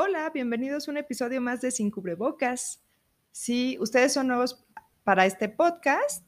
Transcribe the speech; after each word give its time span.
Hola, 0.00 0.30
bienvenidos 0.32 0.86
a 0.86 0.92
un 0.92 0.96
episodio 0.96 1.40
más 1.40 1.60
de 1.60 1.72
Sin 1.72 1.90
Cubrebocas. 1.90 2.84
Si 3.32 3.76
ustedes 3.80 4.12
son 4.12 4.28
nuevos 4.28 4.64
para 5.02 5.26
este 5.26 5.48
podcast, 5.48 6.24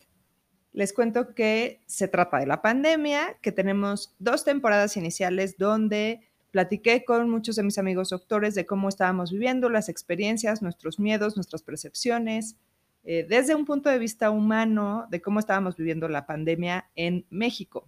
les 0.72 0.92
cuento 0.92 1.36
que 1.36 1.80
se 1.86 2.08
trata 2.08 2.38
de 2.38 2.48
la 2.48 2.62
pandemia, 2.62 3.36
que 3.40 3.52
tenemos 3.52 4.12
dos 4.18 4.42
temporadas 4.42 4.96
iniciales 4.96 5.56
donde 5.56 6.20
platiqué 6.50 7.04
con 7.04 7.30
muchos 7.30 7.54
de 7.54 7.62
mis 7.62 7.78
amigos 7.78 8.10
doctores 8.10 8.56
de 8.56 8.66
cómo 8.66 8.88
estábamos 8.88 9.30
viviendo, 9.30 9.70
las 9.70 9.88
experiencias, 9.88 10.62
nuestros 10.62 10.98
miedos, 10.98 11.36
nuestras 11.36 11.62
percepciones, 11.62 12.56
eh, 13.04 13.24
desde 13.28 13.54
un 13.54 13.66
punto 13.66 13.88
de 13.88 14.00
vista 14.00 14.32
humano 14.32 15.06
de 15.12 15.22
cómo 15.22 15.38
estábamos 15.38 15.76
viviendo 15.76 16.08
la 16.08 16.26
pandemia 16.26 16.90
en 16.96 17.24
México. 17.30 17.86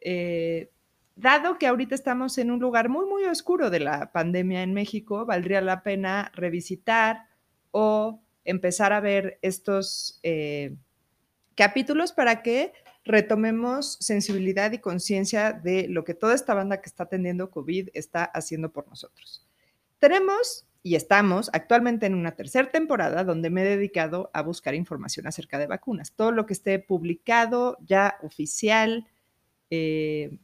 Eh, 0.00 0.70
dado 1.18 1.58
que 1.58 1.66
ahorita 1.66 1.94
estamos 1.94 2.38
en 2.38 2.50
un 2.50 2.60
lugar 2.60 2.88
muy, 2.88 3.04
muy 3.06 3.24
oscuro 3.24 3.70
de 3.70 3.80
la 3.80 4.12
pandemia 4.12 4.62
en 4.62 4.72
México, 4.72 5.26
valdría 5.26 5.60
la 5.60 5.82
pena 5.82 6.30
revisitar 6.34 7.26
o 7.72 8.22
empezar 8.44 8.92
a 8.92 9.00
ver 9.00 9.38
estos 9.42 10.20
eh, 10.22 10.76
capítulos 11.56 12.12
para 12.12 12.42
que 12.42 12.72
retomemos 13.04 13.98
sensibilidad 14.00 14.70
y 14.72 14.78
conciencia 14.78 15.52
de 15.52 15.88
lo 15.88 16.04
que 16.04 16.14
toda 16.14 16.34
esta 16.34 16.54
banda 16.54 16.80
que 16.80 16.88
está 16.88 17.04
atendiendo 17.04 17.50
COVID 17.50 17.88
está 17.94 18.24
haciendo 18.24 18.70
por 18.70 18.86
nosotros. 18.88 19.44
Tenemos 19.98 20.66
y 20.84 20.94
estamos 20.94 21.50
actualmente 21.52 22.06
en 22.06 22.14
una 22.14 22.36
tercera 22.36 22.70
temporada 22.70 23.24
donde 23.24 23.50
me 23.50 23.62
he 23.62 23.76
dedicado 23.76 24.30
a 24.32 24.42
buscar 24.42 24.74
información 24.76 25.26
acerca 25.26 25.58
de 25.58 25.66
vacunas. 25.66 26.12
Todo 26.12 26.30
lo 26.30 26.46
que 26.46 26.52
esté 26.52 26.78
publicado 26.78 27.76
ya 27.84 28.18
oficial, 28.22 29.08
eh, 29.70 30.38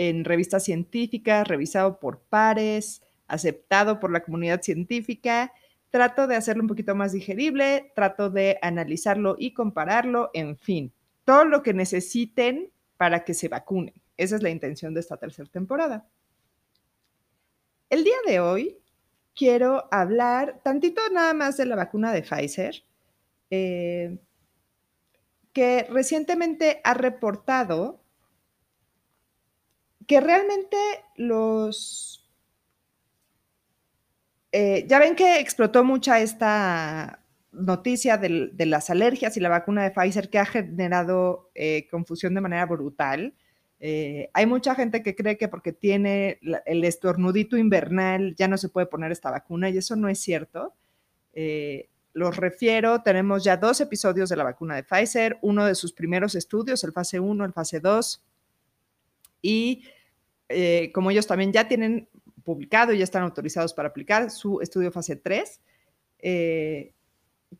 en 0.00 0.24
revistas 0.24 0.64
científicas, 0.64 1.46
revisado 1.46 2.00
por 2.00 2.20
pares, 2.22 3.02
aceptado 3.28 4.00
por 4.00 4.10
la 4.10 4.22
comunidad 4.22 4.62
científica. 4.62 5.52
Trato 5.90 6.26
de 6.26 6.36
hacerlo 6.36 6.62
un 6.62 6.68
poquito 6.68 6.94
más 6.94 7.12
digerible, 7.12 7.92
trato 7.94 8.30
de 8.30 8.58
analizarlo 8.62 9.36
y 9.38 9.52
compararlo, 9.52 10.30
en 10.32 10.56
fin, 10.56 10.94
todo 11.26 11.44
lo 11.44 11.62
que 11.62 11.74
necesiten 11.74 12.72
para 12.96 13.24
que 13.24 13.34
se 13.34 13.48
vacunen. 13.48 13.92
Esa 14.16 14.36
es 14.36 14.42
la 14.42 14.48
intención 14.48 14.94
de 14.94 15.00
esta 15.00 15.18
tercera 15.18 15.50
temporada. 15.50 16.08
El 17.90 18.02
día 18.02 18.16
de 18.26 18.40
hoy 18.40 18.78
quiero 19.34 19.86
hablar 19.90 20.62
tantito 20.62 21.02
nada 21.12 21.34
más 21.34 21.58
de 21.58 21.66
la 21.66 21.76
vacuna 21.76 22.10
de 22.10 22.22
Pfizer, 22.22 22.84
eh, 23.50 24.16
que 25.52 25.86
recientemente 25.90 26.80
ha 26.84 26.94
reportado 26.94 27.99
que 30.10 30.20
realmente 30.20 30.76
los... 31.14 32.28
Eh, 34.50 34.84
ya 34.88 34.98
ven 34.98 35.14
que 35.14 35.38
explotó 35.38 35.84
mucha 35.84 36.18
esta 36.18 37.24
noticia 37.52 38.16
de, 38.16 38.50
las 38.66 38.90
alergias 38.90 39.36
y 39.36 39.40
la 39.40 39.48
vacuna 39.48 39.84
de 39.84 39.92
Pfizer 39.92 40.28
que 40.28 40.40
ha 40.40 40.46
generado 40.46 41.52
eh, 41.54 41.86
confusión 41.88 42.34
de 42.34 42.40
manera 42.40 42.66
brutal. 42.66 43.36
Eh, 43.78 44.28
hay 44.34 44.46
mucha 44.46 44.74
gente 44.74 45.04
que 45.04 45.14
cree 45.14 45.38
que 45.38 45.46
porque 45.46 45.72
tiene 45.72 46.40
el 46.66 46.82
estornudito 46.82 47.56
invernal 47.56 48.34
ya 48.34 48.48
no 48.48 48.58
se 48.58 48.68
puede 48.68 48.88
poner 48.88 49.12
esta 49.12 49.30
vacuna 49.30 49.70
y 49.70 49.78
eso 49.78 49.94
no 49.94 50.08
es 50.08 50.18
cierto. 50.18 50.74
los 52.14 52.36
refiero, 52.36 53.00
tenemos 53.02 53.44
ya 53.44 53.56
dos 53.56 53.80
episodios 53.80 54.28
de 54.28 54.34
la 54.34 54.42
vacuna 54.42 54.74
de 54.74 54.82
Pfizer, 54.82 55.38
uno 55.40 55.66
de 55.66 55.76
sus 55.76 55.92
primeros 55.92 56.34
estudios, 56.34 56.82
el 56.82 56.90
fase 56.90 57.20
1, 57.20 57.44
el 57.44 57.52
fase 57.52 57.78
2, 57.78 58.24
y 59.42 59.84
eh, 60.50 60.90
como 60.92 61.10
ellos 61.10 61.28
también 61.28 61.52
ya 61.52 61.68
tienen 61.68 62.08
publicado 62.44 62.92
y 62.92 62.98
ya 62.98 63.04
están 63.04 63.22
autorizados 63.22 63.72
para 63.72 63.88
aplicar 63.88 64.30
su 64.30 64.60
estudio 64.60 64.90
fase 64.90 65.14
3, 65.14 65.60
eh, 66.18 66.92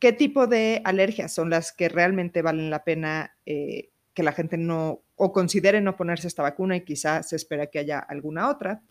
¿qué 0.00 0.12
tipo 0.12 0.48
de 0.48 0.82
alergias 0.84 1.32
son 1.32 1.50
las 1.50 1.72
que 1.72 1.88
realmente 1.88 2.42
valen 2.42 2.68
la 2.68 2.82
pena 2.82 3.36
eh, 3.46 3.90
que 4.12 4.24
la 4.24 4.32
gente 4.32 4.56
no 4.56 5.02
o 5.14 5.32
considere 5.32 5.80
no 5.80 5.96
ponerse 5.96 6.26
esta 6.26 6.42
vacuna 6.42 6.76
y 6.76 6.84
quizá 6.84 7.22
se 7.22 7.36
espera 7.36 7.68
que 7.68 7.78
haya 7.78 8.00
alguna 8.00 8.48
otra? 8.48 8.82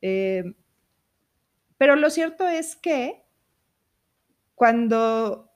pero 0.00 1.96
lo 1.96 2.08
cierto 2.08 2.46
es 2.46 2.76
que 2.76 3.24
cuando 4.54 5.50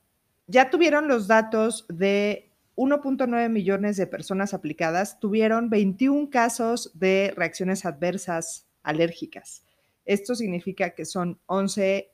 ya 0.48 0.68
tuvieron 0.68 1.06
los 1.06 1.28
datos 1.28 1.86
de 1.88 2.51
1.9 2.76 3.48
millones 3.50 3.96
de 3.96 4.06
personas 4.06 4.54
aplicadas 4.54 5.20
tuvieron 5.20 5.68
21 5.68 6.30
casos 6.30 6.90
de 6.94 7.32
reacciones 7.36 7.84
adversas 7.84 8.66
alérgicas. 8.82 9.64
Esto 10.04 10.34
significa 10.34 10.90
que 10.90 11.04
son 11.04 11.38
11 11.46 12.10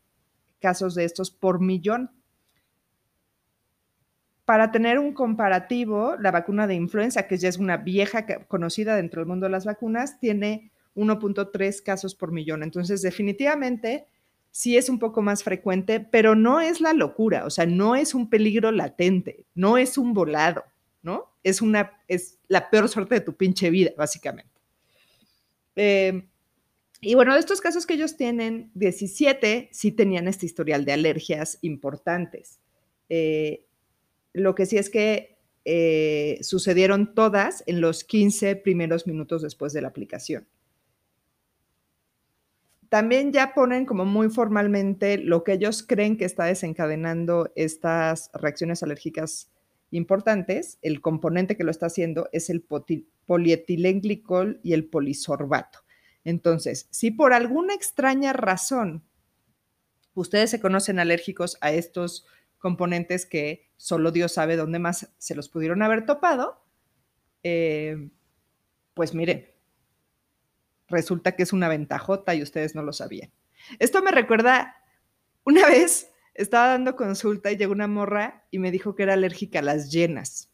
casos 0.60 0.94
de 0.94 1.04
estos 1.04 1.30
por 1.30 1.60
millón. 1.60 2.10
Para 4.44 4.72
tener 4.72 4.98
un 4.98 5.12
comparativo, 5.12 6.16
la 6.16 6.30
vacuna 6.30 6.66
de 6.66 6.74
influenza, 6.74 7.26
que 7.26 7.36
ya 7.36 7.48
es 7.48 7.58
una 7.58 7.76
vieja 7.76 8.26
conocida 8.46 8.96
dentro 8.96 9.20
del 9.20 9.28
mundo 9.28 9.46
de 9.46 9.52
las 9.52 9.66
vacunas, 9.66 10.18
tiene 10.18 10.72
1.3 10.96 11.82
casos 11.82 12.14
por 12.14 12.32
millón. 12.32 12.62
Entonces, 12.62 13.02
definitivamente, 13.02 14.06
sí 14.50 14.76
es 14.76 14.88
un 14.88 14.98
poco 14.98 15.22
más 15.22 15.42
frecuente, 15.42 16.00
pero 16.00 16.34
no 16.34 16.60
es 16.60 16.80
la 16.80 16.92
locura, 16.92 17.44
o 17.44 17.50
sea, 17.50 17.66
no 17.66 17.96
es 17.96 18.14
un 18.14 18.28
peligro 18.30 18.72
latente, 18.72 19.44
no 19.54 19.78
es 19.78 19.98
un 19.98 20.14
volado, 20.14 20.64
¿no? 21.02 21.32
Es 21.42 21.62
una, 21.62 22.02
es 22.08 22.38
la 22.48 22.70
peor 22.70 22.88
suerte 22.88 23.16
de 23.16 23.20
tu 23.20 23.36
pinche 23.36 23.70
vida, 23.70 23.92
básicamente. 23.96 24.50
Em, 25.76 26.28
y 27.00 27.14
bueno, 27.14 27.34
de 27.34 27.40
estos 27.40 27.60
casos 27.60 27.86
que 27.86 27.94
ellos 27.94 28.16
tienen, 28.16 28.70
17 28.74 29.68
sí 29.72 29.92
tenían 29.92 30.26
este 30.26 30.46
historial 30.46 30.84
de 30.84 30.92
alergias 30.92 31.58
importantes. 31.62 32.58
Eh, 33.08 33.64
lo 34.32 34.54
que 34.54 34.66
sí 34.66 34.76
es 34.76 34.90
que 34.90 35.38
eh, 35.64 36.38
sucedieron 36.42 37.14
todas 37.14 37.62
en 37.66 37.80
los 37.80 38.02
15 38.02 38.56
primeros 38.56 39.06
minutos 39.06 39.42
después 39.42 39.72
de 39.72 39.82
la 39.82 39.88
aplicación 39.88 40.48
también 42.88 43.32
ya 43.32 43.54
ponen 43.54 43.84
como 43.84 44.04
muy 44.04 44.30
formalmente 44.30 45.18
lo 45.18 45.44
que 45.44 45.52
ellos 45.52 45.82
creen 45.82 46.16
que 46.16 46.24
está 46.24 46.44
desencadenando 46.44 47.52
estas 47.54 48.30
reacciones 48.32 48.82
alérgicas 48.82 49.50
importantes. 49.90 50.78
El 50.82 51.00
componente 51.00 51.56
que 51.56 51.64
lo 51.64 51.70
está 51.70 51.86
haciendo 51.86 52.28
es 52.32 52.50
el 52.50 52.64
polietilenglicol 53.26 54.60
y 54.62 54.72
el 54.72 54.86
polisorbato. 54.86 55.80
Entonces, 56.24 56.88
si 56.90 57.10
por 57.10 57.32
alguna 57.32 57.74
extraña 57.74 58.32
razón 58.32 59.04
ustedes 60.14 60.50
se 60.50 60.60
conocen 60.60 60.98
alérgicos 60.98 61.58
a 61.60 61.72
estos 61.72 62.26
componentes 62.58 63.24
que 63.24 63.70
solo 63.76 64.10
Dios 64.10 64.32
sabe 64.32 64.56
dónde 64.56 64.78
más 64.78 65.12
se 65.16 65.34
los 65.34 65.48
pudieron 65.48 65.82
haber 65.82 66.06
topado, 66.06 66.64
eh, 67.42 68.10
pues 68.94 69.14
miren, 69.14 69.46
resulta 70.88 71.32
que 71.32 71.42
es 71.42 71.52
una 71.52 71.68
ventajota 71.68 72.34
y 72.34 72.42
ustedes 72.42 72.74
no 72.74 72.82
lo 72.82 72.92
sabían. 72.92 73.30
Esto 73.78 74.02
me 74.02 74.10
recuerda, 74.10 74.76
una 75.44 75.66
vez 75.66 76.10
estaba 76.34 76.68
dando 76.68 76.96
consulta 76.96 77.50
y 77.50 77.56
llegó 77.56 77.72
una 77.72 77.88
morra 77.88 78.46
y 78.50 78.58
me 78.58 78.70
dijo 78.70 78.94
que 78.94 79.02
era 79.02 79.14
alérgica 79.14 79.58
a 79.58 79.62
las 79.62 79.90
llenas. 79.90 80.50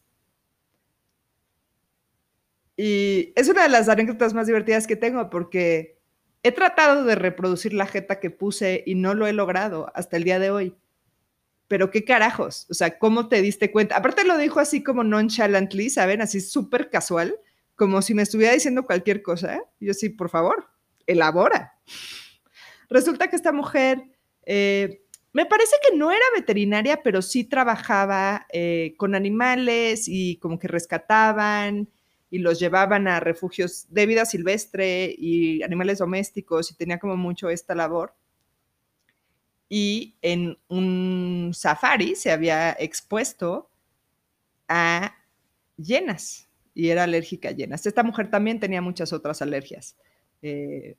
Y 2.77 3.31
es 3.35 3.47
una 3.47 3.63
de 3.63 3.69
las 3.69 3.87
anécdotas 3.87 4.33
más 4.33 4.47
divertidas 4.47 4.87
que 4.87 4.95
tengo 4.95 5.29
porque 5.29 5.99
he 6.43 6.51
tratado 6.51 7.05
de 7.05 7.15
reproducir 7.15 7.73
la 7.73 7.87
jeta 7.87 8.19
que 8.19 8.29
puse 8.29 8.83
y 8.85 8.95
no 8.95 9.13
lo 9.13 9.27
he 9.27 9.33
logrado 9.33 9.91
hasta 9.95 10.17
el 10.17 10.23
día 10.23 10.39
de 10.39 10.51
hoy. 10.51 10.75
Pero 11.67 11.89
qué 11.89 12.03
carajos, 12.03 12.67
o 12.69 12.73
sea, 12.73 12.99
¿cómo 12.99 13.27
te 13.27 13.41
diste 13.41 13.71
cuenta? 13.71 13.97
Aparte 13.97 14.23
lo 14.23 14.37
dijo 14.37 14.59
así 14.59 14.83
como 14.83 15.03
nonchalantly, 15.03 15.89
¿saben? 15.89 16.21
Así 16.21 16.41
súper 16.41 16.89
casual 16.89 17.39
como 17.75 18.01
si 18.01 18.13
me 18.13 18.23
estuviera 18.23 18.53
diciendo 18.53 18.85
cualquier 18.85 19.21
cosa. 19.21 19.55
¿eh? 19.55 19.61
Yo 19.79 19.93
sí, 19.93 20.09
por 20.09 20.29
favor, 20.29 20.69
elabora. 21.05 21.79
Resulta 22.89 23.27
que 23.29 23.35
esta 23.35 23.51
mujer, 23.51 24.03
eh, 24.45 25.01
me 25.33 25.45
parece 25.45 25.75
que 25.87 25.97
no 25.97 26.11
era 26.11 26.25
veterinaria, 26.35 27.03
pero 27.03 27.21
sí 27.21 27.43
trabajaba 27.43 28.47
eh, 28.51 28.93
con 28.97 29.15
animales 29.15 30.05
y 30.07 30.37
como 30.37 30.57
que 30.59 30.67
rescataban 30.67 31.89
y 32.29 32.39
los 32.39 32.59
llevaban 32.59 33.07
a 33.07 33.19
refugios 33.19 33.87
de 33.89 34.05
vida 34.05 34.25
silvestre 34.25 35.13
y 35.17 35.61
animales 35.63 35.99
domésticos 35.99 36.71
y 36.71 36.75
tenía 36.75 36.99
como 36.99 37.17
mucho 37.17 37.49
esta 37.49 37.75
labor. 37.75 38.15
Y 39.67 40.15
en 40.21 40.57
un 40.69 41.51
safari 41.53 42.15
se 42.15 42.31
había 42.31 42.71
expuesto 42.79 43.69
a 44.67 45.15
llenas 45.75 46.44
y 46.75 46.89
era 46.89 47.03
alérgica 47.03 47.49
a 47.49 47.51
llenas. 47.53 47.85
Esta 47.85 48.03
mujer 48.03 48.29
también 48.29 48.59
tenía 48.59 48.81
muchas 48.81 49.13
otras 49.13 49.41
alergias, 49.41 49.95
eh, 50.41 50.97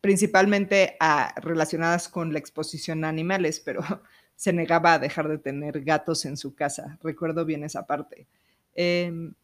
principalmente 0.00 0.96
relacionadas 1.36 2.08
con 2.08 2.32
la 2.32 2.38
exposición 2.38 3.04
a 3.04 3.10
animales, 3.10 3.60
pero 3.60 3.82
se 4.36 4.52
negaba 4.52 4.94
a 4.94 4.98
dejar 4.98 5.28
de 5.28 5.38
tener 5.38 5.82
gatos 5.82 6.24
en 6.24 6.36
su 6.36 6.54
casa. 6.54 6.98
Recuerdo 7.02 7.44
bien 7.44 7.62
esa 7.62 7.86
parte. 7.86 8.26
Em, 8.74 9.34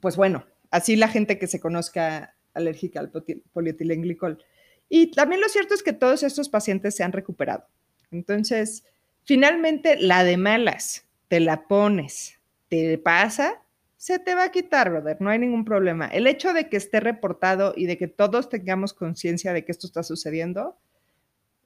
pues 0.00 0.16
bueno, 0.16 0.44
así 0.70 0.94
la 0.94 1.08
gente 1.08 1.38
que 1.38 1.46
se 1.46 1.58
conozca 1.60 2.36
alérgica 2.52 3.00
al 3.00 3.10
polietilenglicol. 3.52 4.44
Y 4.90 5.10
también 5.12 5.40
lo 5.40 5.48
cierto 5.48 5.72
es 5.74 5.82
que 5.82 5.94
todos 5.94 6.22
estos 6.22 6.50
pacientes 6.50 6.94
se 6.94 7.02
han 7.02 7.12
recuperado. 7.12 7.66
Entonces, 8.10 8.84
finalmente, 9.24 9.96
la 9.98 10.22
de 10.22 10.36
malas, 10.36 11.06
te 11.28 11.40
la 11.40 11.66
pones, 11.66 12.41
te 12.72 12.96
pasa, 12.96 13.62
se 13.98 14.18
te 14.18 14.34
va 14.34 14.44
a 14.44 14.50
quitar, 14.50 14.88
brother, 14.88 15.20
no 15.20 15.28
hay 15.28 15.38
ningún 15.38 15.62
problema. 15.62 16.06
El 16.06 16.26
hecho 16.26 16.54
de 16.54 16.70
que 16.70 16.78
esté 16.78 17.00
reportado 17.00 17.74
y 17.76 17.84
de 17.84 17.98
que 17.98 18.08
todos 18.08 18.48
tengamos 18.48 18.94
conciencia 18.94 19.52
de 19.52 19.62
que 19.62 19.72
esto 19.72 19.86
está 19.86 20.02
sucediendo, 20.02 20.78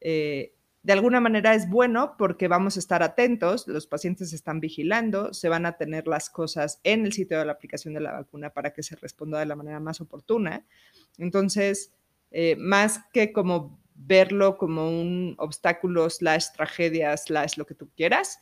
eh, 0.00 0.52
de 0.82 0.92
alguna 0.92 1.20
manera 1.20 1.54
es 1.54 1.70
bueno 1.70 2.16
porque 2.18 2.48
vamos 2.48 2.74
a 2.74 2.80
estar 2.80 3.04
atentos, 3.04 3.68
los 3.68 3.86
pacientes 3.86 4.32
están 4.32 4.58
vigilando, 4.58 5.32
se 5.32 5.48
van 5.48 5.64
a 5.64 5.76
tener 5.76 6.08
las 6.08 6.28
cosas 6.28 6.80
en 6.82 7.06
el 7.06 7.12
sitio 7.12 7.38
de 7.38 7.44
la 7.44 7.52
aplicación 7.52 7.94
de 7.94 8.00
la 8.00 8.10
vacuna 8.10 8.50
para 8.50 8.72
que 8.72 8.82
se 8.82 8.96
responda 8.96 9.38
de 9.38 9.46
la 9.46 9.54
manera 9.54 9.78
más 9.78 10.00
oportuna. 10.00 10.66
Entonces, 11.18 11.92
eh, 12.32 12.56
más 12.58 12.98
que 13.12 13.32
como 13.32 13.78
verlo 13.94 14.58
como 14.58 14.90
un 14.90 15.36
obstáculo 15.38 16.10
slash 16.10 16.46
tragedia 16.52 17.16
slash 17.16 17.58
lo 17.58 17.64
que 17.64 17.76
tú 17.76 17.90
quieras, 17.96 18.40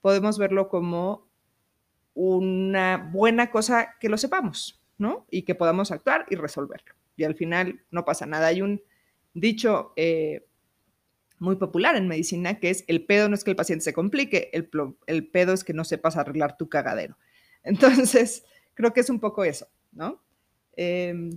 podemos 0.00 0.38
verlo 0.38 0.68
como 0.68 1.33
una 2.14 3.10
buena 3.12 3.50
cosa 3.50 3.96
que 4.00 4.08
lo 4.08 4.16
sepamos, 4.16 4.82
¿no? 4.98 5.26
Y 5.30 5.42
que 5.42 5.54
podamos 5.54 5.90
actuar 5.90 6.26
y 6.30 6.36
resolverlo. 6.36 6.94
Y 7.16 7.24
al 7.24 7.34
final 7.34 7.80
no 7.90 8.04
pasa 8.04 8.26
nada. 8.26 8.46
Hay 8.48 8.62
un 8.62 8.82
dicho 9.34 9.92
eh, 9.96 10.46
muy 11.38 11.56
popular 11.56 11.96
en 11.96 12.08
medicina, 12.08 12.58
que 12.58 12.70
es 12.70 12.84
el 12.88 13.04
pedo 13.04 13.28
no 13.28 13.34
es 13.34 13.44
que 13.44 13.50
el 13.50 13.56
paciente 13.56 13.84
se 13.84 13.92
complique, 13.92 14.50
el, 14.52 15.28
pedo 15.28 15.52
es 15.52 15.64
que 15.64 15.74
no 15.74 15.84
sepas 15.84 16.16
arreglar 16.16 16.56
tu 16.56 16.68
cagadero. 16.68 17.18
Entonces, 17.62 18.44
creo 18.74 18.92
que 18.92 19.00
es 19.00 19.10
un 19.10 19.20
poco 19.20 19.44
eso, 19.44 19.66
¿no? 19.92 20.22
Em, 20.76 21.30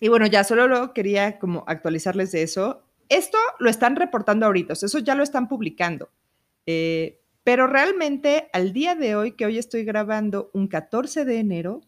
y 0.00 0.08
bueno, 0.08 0.26
ya 0.26 0.44
solo 0.44 0.68
lo 0.68 0.92
quería 0.92 1.38
como 1.38 1.64
actualizarles 1.66 2.30
de 2.32 2.42
eso. 2.42 2.84
Esto 3.08 3.38
lo 3.58 3.70
están 3.70 3.96
reportando 3.96 4.46
ahorita, 4.46 4.74
eso 4.74 4.98
ya 4.98 5.14
lo 5.14 5.22
están 5.22 5.48
publicando. 5.48 6.10
Eh, 6.66 7.17
pero 7.48 7.66
realmente 7.66 8.50
al 8.52 8.74
día 8.74 8.94
de 8.94 9.16
hoy, 9.16 9.32
que 9.32 9.46
hoy 9.46 9.56
estoy 9.56 9.82
grabando 9.82 10.50
un 10.52 10.68
14 10.68 11.24
de 11.24 11.38
enero, 11.38 11.80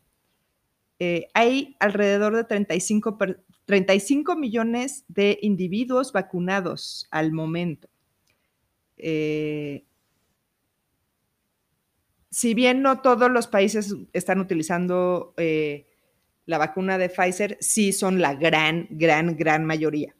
eh, 0.98 1.28
hay 1.34 1.76
alrededor 1.80 2.34
de 2.34 2.44
35, 2.44 3.18
35 3.66 4.36
millones 4.36 5.04
de 5.08 5.38
individuos 5.42 6.14
vacunados 6.14 7.06
al 7.10 7.32
momento. 7.32 7.90
Eh, 8.96 9.84
si 12.30 12.54
bien 12.54 12.80
no 12.80 13.02
todos 13.02 13.30
los 13.30 13.46
países 13.46 13.94
están 14.14 14.40
utilizando 14.40 15.34
eh, 15.36 15.86
la 16.46 16.56
vacuna 16.56 16.96
de 16.96 17.10
Pfizer, 17.10 17.58
sí 17.60 17.92
son 17.92 18.18
la 18.18 18.34
gran, 18.34 18.86
gran, 18.88 19.36
gran 19.36 19.66
mayoría. 19.66 20.16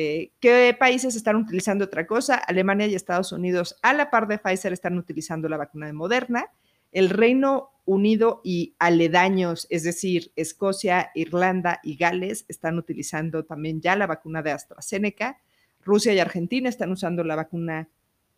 Eh, 0.00 0.30
¿Qué 0.38 0.76
países 0.78 1.16
están 1.16 1.34
utilizando 1.34 1.86
otra 1.86 2.06
cosa? 2.06 2.36
Alemania 2.36 2.86
y 2.86 2.94
Estados 2.94 3.32
Unidos, 3.32 3.74
a 3.82 3.92
la 3.92 4.10
par 4.10 4.28
de 4.28 4.38
Pfizer, 4.38 4.72
están 4.72 4.96
utilizando 4.96 5.48
la 5.48 5.56
vacuna 5.56 5.86
de 5.86 5.92
Moderna. 5.92 6.52
El 6.92 7.10
Reino 7.10 7.70
Unido 7.84 8.40
y 8.44 8.76
aledaños, 8.78 9.66
es 9.70 9.82
decir, 9.82 10.30
Escocia, 10.36 11.10
Irlanda 11.16 11.80
y 11.82 11.96
Gales, 11.96 12.44
están 12.46 12.78
utilizando 12.78 13.44
también 13.44 13.80
ya 13.80 13.96
la 13.96 14.06
vacuna 14.06 14.40
de 14.40 14.52
AstraZeneca. 14.52 15.40
Rusia 15.84 16.12
y 16.14 16.20
Argentina 16.20 16.68
están 16.68 16.92
usando 16.92 17.24
la 17.24 17.34
vacuna 17.34 17.88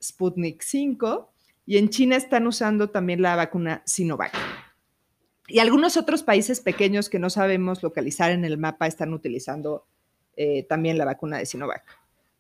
Sputnik 0.03 0.63
5 0.63 1.31
y 1.67 1.77
en 1.77 1.91
China 1.91 2.17
están 2.17 2.47
usando 2.47 2.89
también 2.89 3.21
la 3.21 3.37
vacuna 3.37 3.83
Sinovac. 3.85 4.33
Y 5.47 5.59
algunos 5.59 5.99
otros 5.99 6.23
países 6.23 6.61
pequeños 6.61 7.11
que 7.11 7.19
no 7.19 7.29
sabemos 7.29 7.83
localizar 7.83 8.31
en 8.31 8.47
el 8.47 8.57
mapa 8.57 8.87
están 8.87 9.13
utilizando 9.13 9.85
eh, 10.43 10.63
también 10.63 10.97
la 10.97 11.05
vacuna 11.05 11.37
de 11.37 11.45
Sinovac 11.45 11.85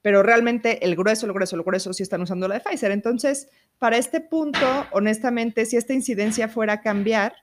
pero 0.00 0.23
realmente 0.23 0.82
el 0.87 0.97
grueso, 0.97 1.26
el 1.26 1.35
grueso, 1.35 1.56
el 1.56 1.62
grueso 1.62 1.93
sí 1.93 2.02
están 2.02 2.23
usando 2.23 2.49
la 2.49 2.55
de 2.55 2.61
Pfizer. 2.61 2.91
Entonces, 2.91 3.50
para 3.79 3.99
este 3.99 4.23
punto, 4.23 4.87
honestamente, 4.93 5.67
si 5.67 5.76
esta 5.76 5.93
incidencia 5.93 6.49
fuera 6.49 6.73
a 6.73 6.81
cambiar, 6.81 7.35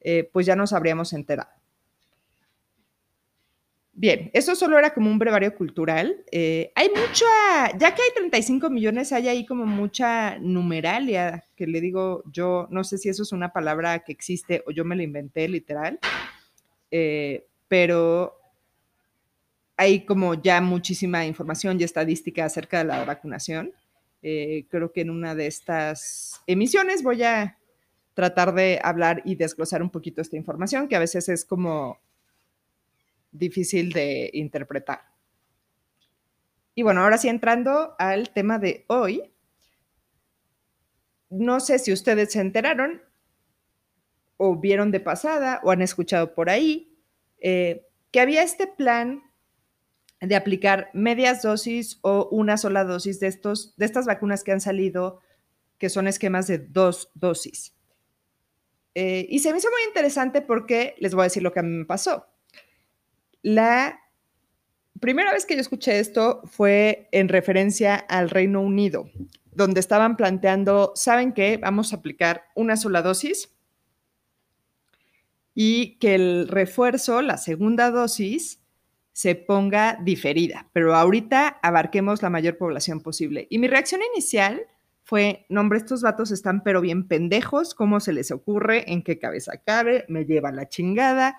eh, 0.00 0.28
pues 0.30 0.44
ya 0.44 0.54
nos 0.54 0.74
habríamos 0.74 1.14
enterado. 1.14 1.48
Bien, 3.94 4.30
eso 4.34 4.54
solo 4.54 4.78
era 4.78 4.92
como 4.92 5.10
un 5.10 5.18
brevario 5.18 5.54
cultural. 5.54 6.24
Eh, 6.30 6.72
hay 6.74 6.90
mucha, 6.90 7.78
ya 7.78 7.94
que 7.94 8.02
hay 8.02 8.10
35 8.14 8.68
millones, 8.68 9.10
hay 9.10 9.28
ahí 9.28 9.46
como 9.46 9.64
mucha 9.64 10.38
numeralia, 10.40 11.44
que 11.56 11.66
le 11.66 11.80
digo 11.80 12.22
yo, 12.30 12.68
no 12.70 12.84
sé 12.84 12.98
si 12.98 13.08
eso 13.08 13.22
es 13.22 13.32
una 13.32 13.54
palabra 13.54 14.00
que 14.00 14.12
existe 14.12 14.62
o 14.66 14.72
yo 14.72 14.84
me 14.84 14.94
la 14.94 15.04
inventé 15.04 15.48
literal, 15.48 15.98
pero 17.68 18.43
hay 19.76 20.04
como 20.04 20.34
ya 20.34 20.60
muchísima 20.60 21.26
información 21.26 21.80
y 21.80 21.84
estadística 21.84 22.44
acerca 22.44 22.78
de 22.78 22.84
la 22.84 23.04
vacunación. 23.04 23.72
Eh, 24.22 24.66
creo 24.70 24.92
que 24.92 25.02
en 25.02 25.10
una 25.10 25.34
de 25.34 25.46
estas 25.46 26.40
emisiones 26.46 27.02
voy 27.02 27.22
a 27.22 27.58
tratar 28.14 28.54
de 28.54 28.80
hablar 28.82 29.22
y 29.24 29.34
desglosar 29.34 29.82
un 29.82 29.90
poquito 29.90 30.22
esta 30.22 30.36
información, 30.36 30.88
que 30.88 30.96
a 30.96 31.00
veces 31.00 31.28
es 31.28 31.44
como 31.44 31.98
difícil 33.32 33.92
de 33.92 34.30
interpretar. 34.32 35.00
Y 36.76 36.82
bueno, 36.82 37.02
ahora 37.02 37.18
sí 37.18 37.28
entrando 37.28 37.94
al 37.98 38.30
tema 38.30 38.58
de 38.58 38.84
hoy, 38.88 39.32
no 41.30 41.58
sé 41.58 41.80
si 41.80 41.92
ustedes 41.92 42.32
se 42.32 42.40
enteraron 42.40 43.02
o 44.36 44.56
vieron 44.56 44.92
de 44.92 45.00
pasada 45.00 45.60
o 45.64 45.70
han 45.70 45.82
escuchado 45.82 46.34
por 46.34 46.48
ahí 46.48 46.96
eh, 47.40 47.86
que 48.10 48.20
había 48.20 48.42
este 48.42 48.66
plan 48.68 49.23
de 50.20 50.36
aplicar 50.36 50.90
medias 50.94 51.42
dosis 51.42 51.98
o 52.02 52.28
una 52.30 52.56
sola 52.56 52.84
dosis 52.84 53.20
de, 53.20 53.26
estos, 53.26 53.76
de 53.76 53.84
estas 53.84 54.06
vacunas 54.06 54.44
que 54.44 54.52
han 54.52 54.60
salido, 54.60 55.20
que 55.78 55.88
son 55.90 56.06
esquemas 56.06 56.46
de 56.46 56.58
dos 56.58 57.10
dosis. 57.14 57.74
Eh, 58.94 59.26
y 59.28 59.40
se 59.40 59.52
me 59.52 59.58
hizo 59.58 59.68
muy 59.70 59.82
interesante 59.88 60.40
porque 60.40 60.94
les 60.98 61.14
voy 61.14 61.22
a 61.22 61.24
decir 61.24 61.42
lo 61.42 61.52
que 61.52 61.60
a 61.60 61.64
mí 61.64 61.76
me 61.76 61.84
pasó. 61.84 62.26
La 63.42 64.00
primera 65.00 65.32
vez 65.32 65.44
que 65.46 65.54
yo 65.54 65.60
escuché 65.60 65.98
esto 65.98 66.42
fue 66.44 67.08
en 67.12 67.28
referencia 67.28 67.96
al 67.96 68.30
Reino 68.30 68.60
Unido, 68.60 69.10
donde 69.52 69.80
estaban 69.80 70.16
planteando, 70.16 70.92
¿saben 70.94 71.32
qué? 71.32 71.58
Vamos 71.58 71.92
a 71.92 71.96
aplicar 71.96 72.44
una 72.54 72.76
sola 72.76 73.02
dosis 73.02 73.54
y 75.54 75.98
que 75.98 76.14
el 76.14 76.48
refuerzo, 76.48 77.22
la 77.22 77.36
segunda 77.36 77.90
dosis, 77.90 78.63
se 79.14 79.36
ponga 79.36 79.96
diferida, 80.02 80.68
pero 80.72 80.96
ahorita 80.96 81.60
abarquemos 81.62 82.20
la 82.20 82.30
mayor 82.30 82.58
población 82.58 83.00
posible. 83.00 83.46
Y 83.48 83.58
mi 83.58 83.68
reacción 83.68 84.00
inicial 84.12 84.66
fue, 85.04 85.46
no 85.48 85.60
hombre, 85.60 85.78
estos 85.78 86.02
vatos 86.02 86.32
están 86.32 86.64
pero 86.64 86.80
bien 86.80 87.06
pendejos, 87.06 87.76
¿cómo 87.76 88.00
se 88.00 88.12
les 88.12 88.32
ocurre? 88.32 88.90
¿En 88.92 89.04
qué 89.04 89.20
cabeza 89.20 89.62
cabe? 89.64 90.04
Me 90.08 90.24
lleva 90.24 90.50
la 90.50 90.68
chingada. 90.68 91.36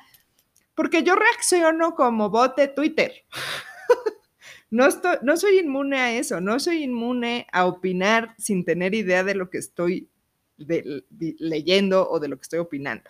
Porque 0.74 1.04
yo 1.04 1.16
reacciono 1.18 1.96
como 1.96 2.30
bote 2.30 2.70
Twitter. 2.70 3.12
no, 4.70 4.88
estoy, 4.88 5.18
no 5.22 5.36
soy 5.36 5.60
inmune 5.60 6.00
a 6.00 6.18
eso, 6.18 6.40
no 6.40 6.62
soy 6.62 6.82
inmune 6.82 7.46
a 7.52 7.66
opinar 7.66 8.36
sin 8.38 8.64
tener 8.64 8.96
idea 8.96 9.26
de 9.26 9.36
lo 9.36 9.50
que 9.50 9.58
estoy 9.58 10.08
leyendo 10.58 12.10
o 12.10 12.22
de 12.22 12.30
lo 12.30 12.38
que 12.38 12.44
estoy 12.44 12.60
opinando. 12.60 13.10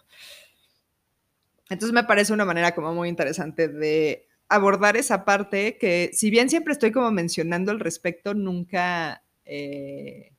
Entonces 1.70 1.94
me 1.94 2.04
parece 2.04 2.34
una 2.34 2.46
manera 2.46 2.74
como 2.74 2.96
muy 2.96 3.10
interesante 3.10 3.68
de 3.68 4.28
abordar 4.50 4.98
esa 4.98 5.26
parte 5.26 5.78
que, 5.78 6.12
si 6.14 6.30
bien 6.30 6.50
siempre 6.50 6.74
estoy 6.74 6.92
como 6.92 7.12
mencionando 7.12 7.72
al 7.72 7.80
respecto, 7.80 8.34
nunca 8.34 9.24
eh, 9.46 10.32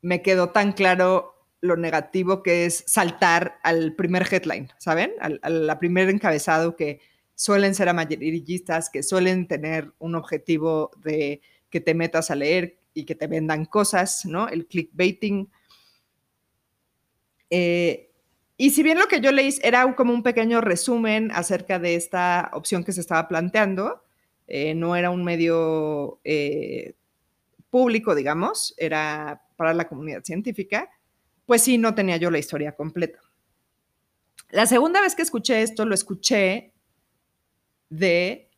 me 0.00 0.22
quedó 0.22 0.50
tan 0.50 0.72
claro 0.72 1.32
lo 1.60 1.76
negativo 1.76 2.42
que 2.42 2.66
es 2.66 2.84
saltar 2.86 3.58
al 3.62 3.94
primer 3.94 4.26
headline, 4.30 4.68
¿saben? 4.78 5.12
Al, 5.20 5.78
primer 5.78 6.10
encabezado 6.10 6.76
que 6.76 7.00
suelen 7.34 7.74
ser 7.74 7.88
amarillistas, 7.88 8.90
que 8.90 9.02
suelen 9.02 9.46
tener 9.46 9.92
un 9.98 10.16
objetivo 10.16 10.90
de 11.04 11.40
que 11.70 11.80
te 11.80 11.94
metas 11.94 12.30
a 12.30 12.34
leer 12.34 12.78
y 12.94 13.04
que 13.04 13.14
te 13.14 13.28
vendan 13.28 13.64
cosas, 13.64 14.26
¿no? 14.26 14.48
El 14.48 14.66
clickbaiting. 14.66 15.50
Eh, 17.48 18.11
y 18.62 18.70
si 18.70 18.84
bien 18.84 18.96
lo 18.96 19.08
que 19.08 19.20
yo 19.20 19.32
leí 19.32 19.52
era 19.62 19.92
como 19.96 20.14
un 20.14 20.22
pequeño 20.22 20.60
resumen 20.60 21.32
acerca 21.32 21.80
de 21.80 21.96
esta 21.96 22.48
opción 22.52 22.84
que 22.84 22.92
se 22.92 23.00
estaba 23.00 23.26
planteando, 23.26 24.04
eh, 24.46 24.76
no 24.76 24.94
era 24.94 25.10
un 25.10 25.24
medio 25.24 26.20
eh, 26.22 26.94
público, 27.70 28.14
digamos, 28.14 28.72
era 28.76 29.42
para 29.56 29.74
la 29.74 29.88
comunidad 29.88 30.22
científica, 30.22 30.88
pues 31.44 31.62
sí, 31.62 31.76
no 31.76 31.96
tenía 31.96 32.18
yo 32.18 32.30
la 32.30 32.38
historia 32.38 32.70
completa. 32.70 33.18
La 34.50 34.66
segunda 34.66 35.00
vez 35.00 35.16
que 35.16 35.22
escuché 35.22 35.62
esto, 35.62 35.84
lo 35.84 35.96
escuché 35.96 36.72
de 37.90 38.48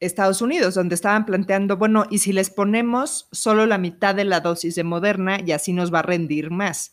Estados 0.00 0.42
Unidos, 0.42 0.74
donde 0.74 0.96
estaban 0.96 1.24
planteando, 1.24 1.76
bueno, 1.76 2.06
¿y 2.10 2.18
si 2.18 2.32
les 2.32 2.50
ponemos 2.50 3.28
solo 3.30 3.66
la 3.66 3.78
mitad 3.78 4.16
de 4.16 4.24
la 4.24 4.40
dosis 4.40 4.74
de 4.74 4.82
Moderna 4.82 5.38
y 5.46 5.52
así 5.52 5.72
nos 5.72 5.94
va 5.94 6.00
a 6.00 6.02
rendir 6.02 6.50
más? 6.50 6.92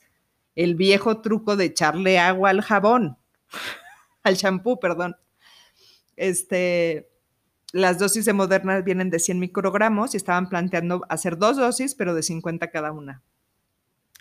El 0.56 0.76
viejo 0.76 1.22
truco 1.22 1.56
de 1.56 1.66
echarle 1.66 2.20
agua 2.20 2.50
al 2.50 2.62
jabón, 2.62 3.18
al 4.24 4.38
champú, 4.38 4.80
perdón. 4.80 5.16
este, 6.16 7.10
las 7.72 8.00
dosis 8.00 8.24
de 8.24 8.34
Moderna 8.34 8.80
vienen 8.82 9.10
de 9.10 9.20
100 9.20 9.38
microgramos 9.38 10.14
y 10.14 10.18
estaban 10.18 10.48
planteando 10.48 11.02
hacer 11.10 11.38
dos 11.38 11.58
dosis, 11.58 11.94
pero 11.94 12.14
de 12.14 12.24
50 12.24 12.72
cada 12.72 12.92
una. 12.94 13.22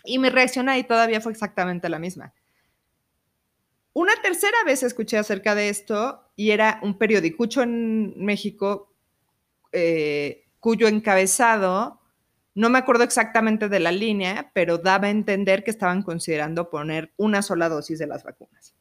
Y 0.03 0.19
mi 0.19 0.29
reacción 0.29 0.67
ahí 0.69 0.83
todavía 0.83 1.21
fue 1.21 1.31
exactamente 1.31 1.87
la 1.89 1.97
misma. 1.97 2.33
Una 3.93 4.13
tercera 4.21 4.57
vez 4.65 4.83
escuché 4.83 5.17
acerca 5.17 5.55
de 5.55 5.69
esto 5.69 6.29
y 6.35 6.51
era 6.51 6.79
un 6.83 6.97
periodicucho 6.97 7.61
en 7.61 8.13
México 8.17 8.93
eh, 9.71 10.45
cuyo 10.59 10.89
encabezado, 10.89 12.01
no 12.55 12.69
me 12.69 12.79
acuerdo 12.79 13.03
exactamente 13.03 13.67
de 13.67 13.81
la 13.81 13.91
línea, 13.91 14.49
pero 14.53 14.77
daba 14.77 15.07
a 15.07 15.11
entender 15.11 15.63
que 15.63 15.71
estaban 15.71 16.01
considerando 16.01 16.69
poner 16.69 17.13
una 17.17 17.41
sola 17.41 17.67
dosis 17.67 17.99
de 17.99 18.07
las 18.07 18.23
vacunas. 18.23 18.73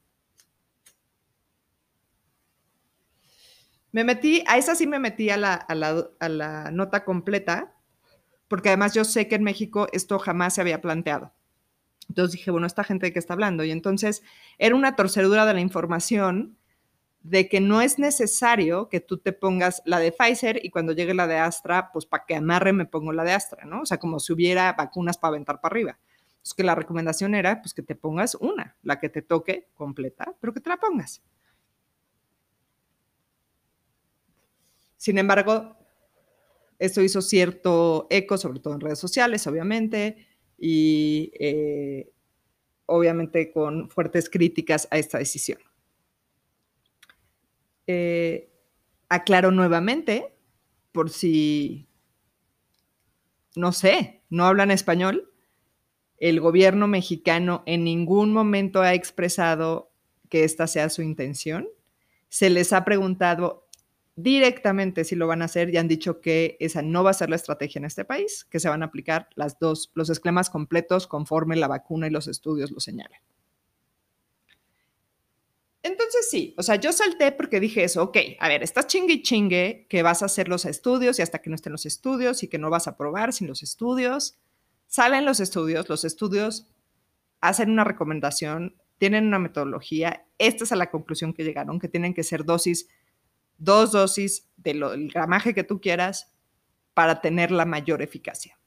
Me 3.91 4.05
metí, 4.05 4.43
a 4.47 4.59
esa 4.59 4.75
sí 4.75 4.87
me 4.87 4.99
metí 4.99 5.31
a 5.31 5.37
la, 5.37 5.55
a 5.55 6.29
la 6.29 6.71
nota 6.71 7.05
completa, 7.05 7.75
porque 8.49 8.69
además 8.69 8.95
yo 8.95 9.05
sé 9.05 9.27
que 9.29 9.35
en 9.35 9.43
México 9.43 9.89
esto 9.93 10.19
jamás 10.19 10.55
se 10.55 10.61
había 10.61 10.81
planteado. 10.81 11.33
Entonces 12.09 12.39
dije, 12.39 12.51
bueno, 12.51 12.67
esta 12.67 12.85
gente 12.85 13.07
de 13.07 13.13
qué 13.13 13.19
está 13.19 13.35
hablando. 13.35 13.65
Y 13.65 13.71
entonces 13.73 14.23
era 14.59 14.77
una 14.77 14.95
torcedura 14.95 15.47
de 15.47 15.55
la 15.55 15.61
información 15.61 16.57
de 17.25 17.49
que 17.49 17.59
no 17.59 17.81
es 17.81 17.99
necesario 17.99 18.91
que 18.91 19.01
tú 19.01 19.17
te 19.17 19.33
pongas 19.33 19.83
la 19.87 19.99
de 19.99 20.13
Pfizer 20.13 20.61
y 20.63 20.69
cuando 20.69 20.93
llegue 20.93 21.15
la 21.15 21.27
de 21.27 21.39
Astra, 21.39 21.91
pues 21.91 22.05
para 22.05 22.27
que 22.27 22.37
amarre 22.37 22.75
me 22.75 22.85
pongo 22.85 23.13
la 23.13 23.25
de 23.25 23.33
Astra, 23.33 23.65
¿no? 23.65 23.81
O 23.81 23.87
sea, 23.87 23.99
como 23.99 24.21
si 24.21 24.35
hubiera 24.35 24.75
vacunas 24.75 25.17
para 25.17 25.31
aventar 25.31 25.59
para 25.63 25.73
arriba. 25.73 25.99
Es 26.45 26.53
que 26.53 26.63
la 26.63 26.75
recomendación 26.75 27.35
era 27.35 27.63
pues 27.63 27.73
que 27.73 27.83
te 27.83 27.95
pongas 27.95 28.35
una, 28.35 28.77
la 28.83 29.01
que 29.01 29.09
te 29.09 29.23
toque 29.23 29.69
completa, 29.73 30.35
pero 30.39 30.53
que 30.53 30.61
te 30.61 30.69
la 30.69 30.77
pongas. 30.77 31.23
Sin 34.99 35.17
embargo, 35.17 35.79
esto 36.79 37.01
hizo 37.01 37.23
cierto 37.23 38.07
eco, 38.11 38.37
sobre 38.37 38.61
todo 38.61 38.75
en 38.75 38.81
redes 38.81 38.99
sociales, 38.99 39.47
obviamente, 39.47 40.27
y 40.59 41.33
eh, 41.41 42.13
obviamente 42.85 43.51
con 43.51 43.89
fuertes 43.89 44.29
críticas 44.29 44.87
a 44.91 44.99
esta 44.99 45.17
decisión. 45.17 45.59
Eh, 47.87 48.51
aclaro 49.09 49.51
nuevamente, 49.51 50.35
por 50.93 51.11
si, 51.11 51.89
no 53.55 53.73
sé, 53.73 54.23
no 54.31 54.47
hablan 54.47 54.71
español, 54.71 55.33
el 56.19 56.41
gobierno 56.41 56.87
mexicano 56.87 57.63
en 57.67 57.85
ningún 57.85 58.33
momento 58.33 58.81
ha 58.81 58.95
expresado 58.95 59.93
que 60.29 60.45
esta 60.45 60.67
sea 60.67 60.89
su 60.89 61.03
intención. 61.03 61.69
Se 62.29 62.51
les 62.51 62.73
ha 62.73 62.85
preguntado 62.85 63.69
directamente 64.17 65.05
si 65.05 65.17
lo 65.17 65.27
van 65.27 65.43
a 65.43 65.47
hacer 65.47 65.71
y 65.71 65.77
han 65.77 65.89
dicho 65.89 66.21
que 66.21 66.57
esa 66.61 66.83
no 66.83 67.03
va 67.05 67.11
a 67.11 67.15
ser 67.15 67.31
la 67.31 67.37
estrategia 67.37 67.79
en 67.79 67.85
este 67.85 68.05
país, 68.05 68.45
que 68.45 68.61
se 68.61 68.69
van 68.69 68.83
a 68.83 68.87
aplicar 68.87 69.29
las 69.35 69.59
dos, 69.59 69.91
los 69.95 70.11
esquemas 70.11 70.51
completos 70.51 71.07
conforme 71.07 71.57
la 71.57 71.69
vacuna 71.69 72.07
y 72.07 72.11
los 72.11 72.29
estudios 72.29 72.71
lo 72.71 72.81
señalan. 72.81 73.21
Entonces 75.85 76.31
sí, 76.31 76.55
o 76.57 76.63
sea, 76.63 76.77
yo 76.77 76.93
salté 76.93 77.31
porque 77.31 77.61
dije 77.61 77.85
eso, 77.85 78.03
ok, 78.05 78.17
a 78.41 78.49
ver, 78.49 78.63
estás 78.63 78.87
chingue 78.87 79.13
y 79.13 79.23
chingue 79.23 79.87
que 79.91 80.03
vas 80.03 80.23
a 80.23 80.27
hacer 80.27 80.49
los 80.49 80.65
estudios 80.65 81.19
y 81.19 81.23
hasta 81.23 81.43
que 81.43 81.51
no 81.51 81.57
estén 81.57 81.73
los 81.73 81.85
estudios 81.85 82.43
y 82.43 82.49
que 82.49 82.59
no 82.59 82.71
vas 82.71 82.89
a 82.89 82.97
probar 82.97 83.35
sin 83.35 83.49
los 83.49 83.63
estudios. 83.63 84.39
Salen 84.87 85.27
los 85.27 85.41
estudios, 85.41 85.87
los 85.91 86.07
estudios 86.07 86.67
hacen 87.43 87.69
una 87.69 87.85
recomendación, 87.85 88.81
tienen 88.97 89.27
una 89.27 89.39
metodología, 89.39 90.27
esta 90.39 90.65
es 90.65 90.71
la 90.71 90.91
conclusión 90.91 91.35
que 91.35 91.45
llegaron, 91.45 91.79
que 91.79 91.89
tienen 91.89 92.15
que 92.15 92.23
ser 92.23 92.47
dosis 92.47 92.89
dos 93.59 93.93
dosis 93.93 94.49
del 94.57 95.11
gramaje 95.11 95.53
que 95.53 95.65
tú 95.65 95.83
quieras 95.83 96.33
para 96.95 97.21
tener 97.21 97.51
la 97.51 97.67
mayor 97.67 98.01
eficacia. 98.01 98.59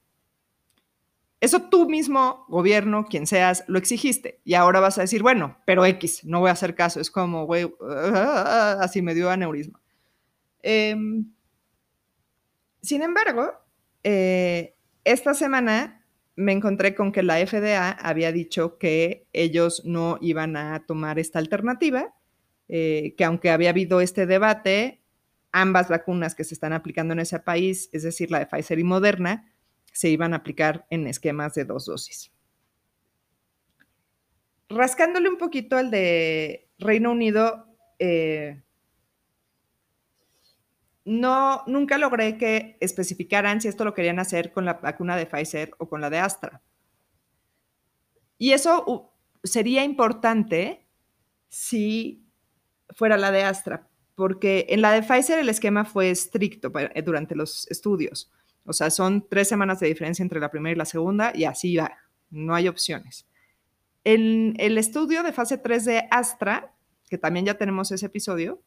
Eso 1.40 1.62
tú 1.68 1.88
mismo, 1.88 2.44
gobierno, 2.48 3.04
quien 3.04 3.26
seas, 3.26 3.64
lo 3.68 3.78
exigiste. 3.78 4.40
Y 4.44 4.54
ahora 4.54 4.80
vas 4.80 4.98
a 4.98 5.02
decir, 5.02 5.22
bueno, 5.22 5.58
pero 5.64 5.86
X, 5.86 6.24
no 6.24 6.40
voy 6.40 6.48
a 6.48 6.52
hacer 6.52 6.74
caso. 6.74 7.00
Es 7.00 7.10
como, 7.10 7.46
güey, 7.46 7.72
así 7.80 9.02
me 9.02 9.14
dio 9.14 9.30
aneurisma. 9.30 9.80
Em, 10.62 11.32
sin 12.82 13.02
embargo, 13.02 13.52
eh, 14.02 14.74
esta 15.04 15.34
semana 15.34 16.04
me 16.34 16.52
encontré 16.52 16.94
con 16.94 17.12
que 17.12 17.22
la 17.22 17.44
FDA 17.44 17.90
había 17.90 18.32
dicho 18.32 18.78
que 18.78 19.26
ellos 19.32 19.82
no 19.84 20.18
iban 20.20 20.56
a 20.56 20.84
tomar 20.86 21.18
esta 21.18 21.38
alternativa 21.38 22.14
eh, 22.68 23.14
que 23.16 23.24
aunque 23.24 23.50
había 23.50 23.70
habido 23.70 24.00
este 24.00 24.26
debate, 24.26 25.00
ambas 25.52 25.88
vacunas 25.88 26.34
que 26.34 26.44
se 26.44 26.52
están 26.52 26.74
aplicando 26.74 27.14
en 27.14 27.20
ese 27.20 27.40
país, 27.40 27.88
es 27.92 28.02
decir, 28.02 28.30
la 28.30 28.40
de 28.40 28.46
Pfizer 28.46 28.78
y 28.78 28.84
Moderna, 28.84 29.50
se 29.92 30.08
iban 30.08 30.32
a 30.32 30.38
aplicar 30.38 30.86
en 30.90 31.06
esquemas 31.06 31.54
de 31.54 31.64
dos 31.64 31.86
dosis. 31.86 32.32
Rascándole 34.68 35.28
un 35.28 35.38
poquito 35.38 35.76
al 35.76 35.90
de 35.90 36.70
Reino 36.78 37.10
Unido, 37.10 37.66
eh, 37.98 38.62
no, 41.04 41.62
nunca 41.66 41.96
logré 41.96 42.36
que 42.36 42.76
especificaran 42.80 43.60
si 43.60 43.68
esto 43.68 43.84
lo 43.84 43.94
querían 43.94 44.18
hacer 44.18 44.52
con 44.52 44.66
la 44.66 44.74
vacuna 44.74 45.16
de 45.16 45.26
Pfizer 45.26 45.72
o 45.78 45.88
con 45.88 46.02
la 46.02 46.10
de 46.10 46.18
Astra. 46.18 46.62
Y 48.36 48.52
eso 48.52 49.14
sería 49.42 49.84
importante 49.84 50.86
si 51.48 52.26
fuera 52.90 53.16
la 53.16 53.30
de 53.30 53.42
Astra, 53.42 53.88
porque 54.14 54.66
en 54.68 54.82
la 54.82 54.92
de 54.92 55.02
Pfizer 55.02 55.38
el 55.38 55.48
esquema 55.48 55.84
fue 55.84 56.10
estricto 56.10 56.70
eh, 56.78 57.02
durante 57.02 57.34
los 57.34 57.66
estudios. 57.70 58.30
O 58.68 58.72
sea, 58.72 58.90
son 58.90 59.26
tres 59.28 59.48
semanas 59.48 59.80
de 59.80 59.88
diferencia 59.88 60.22
entre 60.22 60.40
la 60.40 60.50
primera 60.50 60.74
y 60.74 60.78
la 60.78 60.84
segunda 60.84 61.32
y 61.34 61.44
así 61.44 61.76
va, 61.76 61.96
no 62.30 62.54
hay 62.54 62.68
opciones. 62.68 63.26
En 64.04 64.54
el 64.58 64.78
estudio 64.78 65.22
de 65.22 65.32
fase 65.32 65.58
3 65.58 65.84
de 65.84 66.08
Astra, 66.10 66.74
que 67.08 67.18
también 67.18 67.46
ya 67.46 67.54
tenemos 67.54 67.90
ese 67.90 68.06
episodio, 68.06 68.62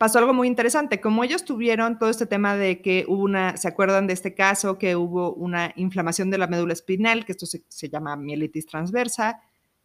pasó 0.00 0.18
algo 0.18 0.32
muy 0.32 0.48
interesante. 0.48 0.98
Como 1.00 1.24
ellos 1.24 1.44
tuvieron 1.44 1.98
todo 1.98 2.08
este 2.08 2.24
tema 2.24 2.56
de 2.56 2.80
que 2.80 3.04
hubo 3.06 3.22
una, 3.24 3.58
¿se 3.58 3.68
acuerdan 3.68 4.06
de 4.06 4.14
este 4.14 4.34
caso? 4.34 4.78
Que 4.78 4.96
hubo 4.96 5.34
una 5.34 5.72
inflamación 5.76 6.30
de 6.30 6.38
la 6.38 6.46
médula 6.46 6.72
espinal, 6.72 7.26
que 7.26 7.32
esto 7.32 7.44
se, 7.44 7.88
llama 7.90 8.16
mielitis 8.16 8.64
transversa, 8.64 9.42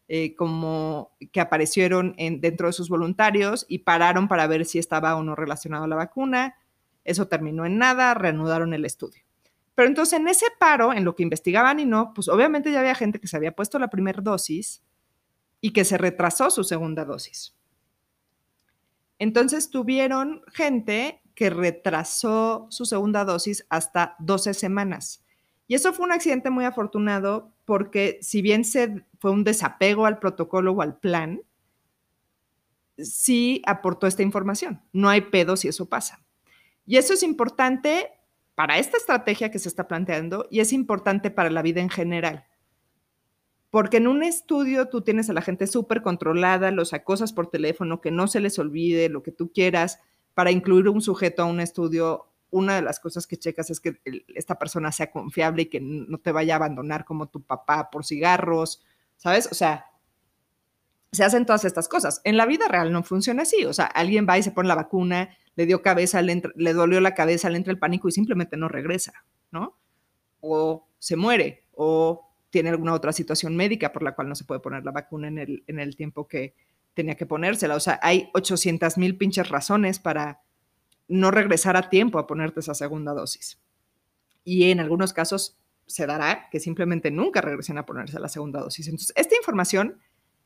eh, 0.08 0.34
como 0.36 1.12
que 1.34 1.42
aparecieron 1.42 2.16
en, 2.18 2.40
dentro 2.40 2.68
de 2.68 2.74
sus 2.74 2.88
voluntarios 2.88 3.66
y 3.68 3.80
pararon 3.80 4.30
para 4.30 4.48
ver 4.48 4.64
si 4.66 4.80
estaba 4.80 5.18
o 5.18 5.24
no 5.24 5.36
relacionado 5.36 5.84
a 5.84 5.88
la 5.88 5.98
vacuna. 5.98 6.56
Eso 7.06 7.28
terminó 7.28 7.66
en 7.66 7.78
nada, 7.78 8.14
reanudaron 8.14 8.74
el 8.74 8.84
estudio. 8.84 9.24
Pero 9.76 9.88
entonces 9.88 10.20
en 10.20 10.28
ese 10.28 10.48
paro, 10.60 10.92
en 10.94 11.06
lo 11.06 11.16
que 11.16 11.24
investigaban 11.24 11.80
y 11.80 11.86
no, 11.86 12.14
pues 12.14 12.28
obviamente 12.28 12.72
ya 12.72 12.80
había 12.80 12.96
gente 12.96 13.20
que 13.20 13.28
se 13.28 13.38
había 13.38 13.56
puesto 13.56 13.80
la 13.80 13.90
primera 13.90 14.22
dosis 14.22 14.84
y 15.62 15.72
que 15.72 15.86
se 15.86 15.98
retrasó 15.98 16.50
su 16.50 16.64
segunda 16.64 17.06
dosis. 17.06 17.56
Entonces 19.20 19.70
tuvieron 19.70 20.42
gente 20.52 21.22
que 21.36 21.50
retrasó 21.50 22.68
su 22.70 22.86
segunda 22.86 23.26
dosis 23.26 23.66
hasta 23.70 24.16
12 24.20 24.54
semanas. 24.54 25.24
Y 25.68 25.76
eso 25.76 25.94
fue 25.94 26.06
un 26.06 26.12
accidente 26.12 26.50
muy 26.50 26.66
afortunado 26.66 27.52
porque 27.66 28.20
si 28.22 28.42
bien 28.42 28.64
se, 28.64 29.06
fue 29.20 29.32
un 29.32 29.44
desapego 29.44 30.06
al 30.06 30.20
protocolo 30.20 30.72
o 30.72 30.82
al 30.82 30.98
plan, 30.98 31.42
sí 32.98 33.62
aportó 33.66 34.08
esta 34.08 34.24
información. 34.24 34.82
No 34.94 35.10
hay 35.10 35.22
pedo 35.22 35.58
si 35.58 35.68
eso 35.68 35.88
pasa. 35.88 36.25
Y 36.86 36.98
eso 36.98 37.14
es 37.14 37.24
importante 37.24 38.12
para 38.56 38.78
esta 38.78 38.98
estrategia 38.98 39.52
que 39.52 39.60
se 39.60 39.70
está 39.70 39.88
planteando 39.88 40.48
y 40.50 40.60
es 40.60 40.72
importante 40.74 41.32
para 41.32 41.50
la 41.50 41.62
vida 41.62 41.82
en 41.82 41.90
general. 41.90 42.46
Porque 43.70 43.98
en 43.98 44.08
un 44.08 44.24
estudio 44.24 44.88
tú 44.88 45.02
tienes 45.02 45.30
a 45.30 45.34
la 45.34 45.42
gente 45.42 45.68
súper 45.68 46.02
controlada, 46.02 46.72
los 46.72 46.94
acosas 46.94 47.34
por 47.34 47.48
teléfono, 47.48 48.00
que 48.00 48.12
no 48.12 48.28
se 48.28 48.40
les 48.40 48.58
olvide 48.58 49.10
lo 49.10 49.24
que 49.24 49.32
tú 49.32 49.52
quieras. 49.52 50.00
Para 50.34 50.52
incluir 50.52 50.88
un 50.88 51.02
sujeto 51.02 51.44
a 51.44 51.46
un 51.46 51.60
estudio 51.60 52.32
una 52.52 52.76
de 52.76 52.82
las 52.82 53.00
cosas 53.00 53.28
que 53.28 53.38
checas 53.38 53.70
es 53.70 53.82
que 53.82 54.00
esta 54.34 54.58
persona 54.58 54.92
sea 54.92 55.12
confiable 55.12 55.64
y 55.64 55.66
que 55.66 55.82
no 55.82 56.20
te 56.20 56.32
vaya 56.32 56.54
a 56.54 56.58
abandonar 56.58 57.04
como 57.04 57.28
tu 57.28 57.44
papá 57.44 57.90
por 57.92 58.06
cigarros, 58.06 58.82
¿sabes? 59.18 59.50
O 59.52 59.56
sea, 59.56 59.88
se 61.12 61.24
hacen 61.24 61.46
todas 61.46 61.66
estas 61.66 61.90
cosas. 61.90 62.22
En 62.24 62.38
la 62.38 62.46
vida 62.46 62.68
real 62.70 62.92
no 62.94 63.04
funciona 63.04 63.44
así. 63.44 63.66
O 63.66 63.74
sea, 63.74 63.86
alguien 63.86 64.26
va 64.30 64.38
y 64.38 64.44
se 64.44 64.52
pone 64.52 64.70
la 64.70 64.76
vacuna, 64.76 65.36
le 65.56 65.66
dio 65.66 65.82
cabeza, 65.82 66.22
le, 66.22 66.42
le 66.56 66.74
dolió 66.74 67.00
la 67.02 67.14
cabeza, 67.14 67.50
le 67.50 67.58
entra 67.58 67.72
el 67.72 67.80
pánico 67.80 68.08
y 68.08 68.12
simplemente 68.12 68.58
no 68.58 68.68
regresa, 68.68 69.26
¿no? 69.52 69.78
O 70.42 70.88
se 71.00 71.16
muere, 71.16 71.66
o 71.74 72.26
tiene 72.50 72.70
alguna 72.70 72.94
otra 72.94 73.12
situación 73.12 73.56
médica 73.56 73.92
por 73.92 74.04
la 74.04 74.16
cual 74.16 74.30
no 74.30 74.36
se 74.36 74.46
puede 74.46 74.62
poner 74.62 74.86
la 74.86 74.92
vacuna 74.92 75.28
en 75.28 75.38
el, 75.38 75.64
en 75.68 75.80
el 75.80 75.96
tiempo 75.96 76.28
que 76.28 76.56
tenía 76.94 77.16
que 77.16 77.26
ponérsela. 77.26 77.76
O 77.76 77.80
sea, 77.80 78.00
hay 78.02 78.30
800 78.34 78.98
mil 78.98 79.18
pinches 79.18 79.50
razones 79.50 80.00
para 80.00 80.42
no 81.08 81.32
regresar 81.32 81.78
a 81.78 81.90
tiempo 81.90 82.18
a 82.18 82.28
ponerte 82.28 82.62
esa 82.62 82.74
segunda 82.74 83.14
dosis. 83.14 83.60
Y 84.44 84.72
en 84.72 84.80
algunos 84.80 85.14
casos 85.14 85.60
se 85.86 86.08
dará 86.08 86.50
que 86.50 86.60
simplemente 86.60 87.12
nunca 87.12 87.42
regresen 87.42 87.78
a 87.78 87.86
ponerse 87.86 88.20
la 88.20 88.30
segunda 88.30 88.62
dosis. 88.62 88.88
Entonces, 88.88 89.14
esta 89.16 89.36
información 89.36 90.00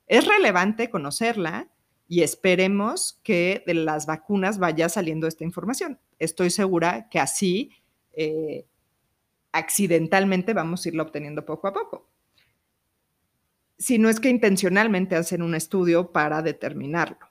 es 0.08 0.26
relevante 0.26 0.90
conocerla 0.90 1.70
y 2.10 2.24
esperemos 2.24 3.20
que 3.24 3.64
de 3.68 3.76
las 3.76 4.08
vacunas 4.08 4.58
vaya 4.58 4.90
saliendo 4.90 5.28
esta 5.28 5.44
información. 5.44 6.00
Estoy 6.18 6.50
segura 6.50 7.08
que 7.08 7.20
así 7.20 7.72
eh, 8.14 8.66
accidentalmente 9.52 10.56
vamos 10.56 10.84
a 10.84 10.90
irla 10.90 11.04
obteniendo 11.04 11.46
poco 11.46 11.68
a 11.68 11.74
poco. 11.74 12.10
Si 13.78 14.00
no 14.00 14.10
es 14.10 14.20
que 14.20 14.30
intencionalmente 14.30 15.16
hacen 15.16 15.44
un 15.44 15.54
estudio 15.54 16.12
para 16.12 16.42
determinarlo. 16.42 17.30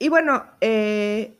Y 0.00 0.08
bueno, 0.08 0.44
eh, 0.60 1.38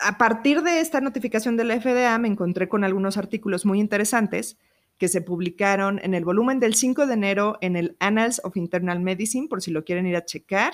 a 0.00 0.18
partir 0.18 0.62
de 0.62 0.80
esta 0.80 1.00
notificación 1.00 1.56
de 1.56 1.62
la 1.62 1.80
FDA 1.80 2.18
me 2.18 2.26
encontré 2.26 2.68
con 2.68 2.82
algunos 2.82 3.16
artículos 3.16 3.64
muy 3.64 3.78
interesantes 3.78 4.58
que 4.98 5.08
se 5.08 5.20
publicaron 5.20 6.00
en 6.02 6.14
el 6.14 6.24
volumen 6.24 6.58
del 6.60 6.74
5 6.74 7.06
de 7.06 7.14
enero 7.14 7.58
en 7.60 7.76
el 7.76 7.96
Annals 8.00 8.40
of 8.44 8.56
Internal 8.56 9.00
Medicine, 9.00 9.48
por 9.48 9.62
si 9.62 9.70
lo 9.70 9.84
quieren 9.84 10.06
ir 10.06 10.16
a 10.16 10.24
checar. 10.24 10.72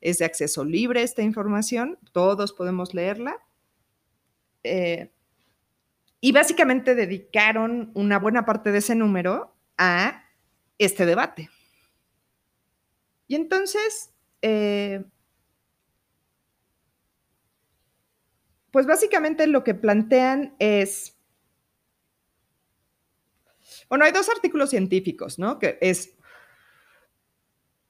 Es 0.00 0.18
de 0.18 0.24
acceso 0.24 0.64
libre 0.64 1.02
esta 1.02 1.22
información, 1.22 1.98
todos 2.12 2.52
podemos 2.52 2.94
leerla. 2.94 3.36
Eh, 4.62 5.10
y 6.20 6.32
básicamente 6.32 6.94
dedicaron 6.94 7.90
una 7.94 8.18
buena 8.18 8.46
parte 8.46 8.72
de 8.72 8.78
ese 8.78 8.94
número 8.94 9.54
a 9.76 10.24
este 10.78 11.04
debate. 11.04 11.50
Y 13.26 13.34
entonces, 13.34 14.12
eh, 14.42 15.04
pues 18.70 18.86
básicamente 18.86 19.46
lo 19.46 19.64
que 19.64 19.74
plantean 19.74 20.54
es 20.58 21.13
bueno, 23.88 24.04
hay 24.04 24.12
dos 24.12 24.28
artículos 24.28 24.70
científicos, 24.70 25.38
¿no? 25.38 25.58
Que 25.58 25.78
es, 25.80 26.16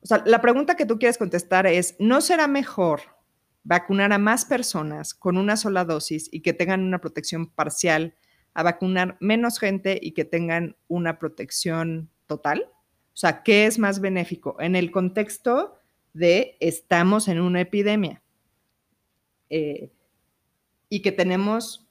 o 0.02 0.06
sea, 0.06 0.22
la 0.26 0.40
pregunta 0.40 0.76
que 0.76 0.86
tú 0.86 0.98
quieres 0.98 1.18
contestar 1.18 1.66
es, 1.66 1.96
¿no 1.98 2.20
será 2.20 2.46
mejor 2.46 3.00
vacunar 3.62 4.12
a 4.12 4.18
más 4.18 4.44
personas 4.44 5.14
con 5.14 5.38
una 5.38 5.56
sola 5.56 5.84
dosis 5.84 6.28
y 6.30 6.40
que 6.40 6.52
tengan 6.52 6.82
una 6.82 7.00
protección 7.00 7.50
parcial 7.50 8.14
a 8.52 8.62
vacunar 8.62 9.16
menos 9.20 9.58
gente 9.58 9.98
y 10.00 10.12
que 10.12 10.24
tengan 10.24 10.76
una 10.88 11.18
protección 11.18 12.10
total? 12.26 12.70
O 13.14 13.16
sea, 13.16 13.42
¿qué 13.42 13.66
es 13.66 13.78
más 13.78 14.00
benéfico 14.00 14.56
en 14.60 14.76
el 14.76 14.90
contexto 14.90 15.78
de 16.12 16.56
estamos 16.60 17.28
en 17.28 17.40
una 17.40 17.60
epidemia 17.60 18.22
eh, 19.50 19.92
y 20.88 21.00
que 21.00 21.12
tenemos 21.12 21.83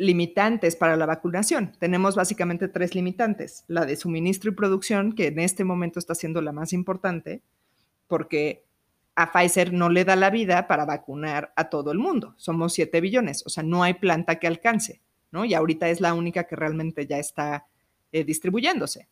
limitantes 0.00 0.76
para 0.76 0.96
la 0.96 1.04
vacunación. 1.04 1.72
Tenemos 1.78 2.16
básicamente 2.16 2.68
tres 2.68 2.94
limitantes. 2.94 3.64
La 3.68 3.84
de 3.84 3.96
suministro 3.96 4.50
y 4.50 4.54
producción, 4.54 5.12
que 5.12 5.26
en 5.26 5.38
este 5.38 5.62
momento 5.62 5.98
está 5.98 6.14
siendo 6.14 6.40
la 6.40 6.52
más 6.52 6.72
importante, 6.72 7.42
porque 8.08 8.64
a 9.14 9.30
Pfizer 9.30 9.74
no 9.74 9.90
le 9.90 10.06
da 10.06 10.16
la 10.16 10.30
vida 10.30 10.66
para 10.66 10.86
vacunar 10.86 11.52
a 11.54 11.68
todo 11.68 11.92
el 11.92 11.98
mundo. 11.98 12.34
Somos 12.38 12.72
7 12.72 12.98
billones, 13.02 13.44
o 13.44 13.50
sea, 13.50 13.62
no 13.62 13.82
hay 13.82 13.94
planta 13.94 14.38
que 14.38 14.46
alcance, 14.46 15.02
¿no? 15.32 15.44
Y 15.44 15.52
ahorita 15.52 15.90
es 15.90 16.00
la 16.00 16.14
única 16.14 16.44
que 16.44 16.56
realmente 16.56 17.06
ya 17.06 17.18
está 17.18 17.66
eh, 18.10 18.24
distribuyéndose. 18.24 19.06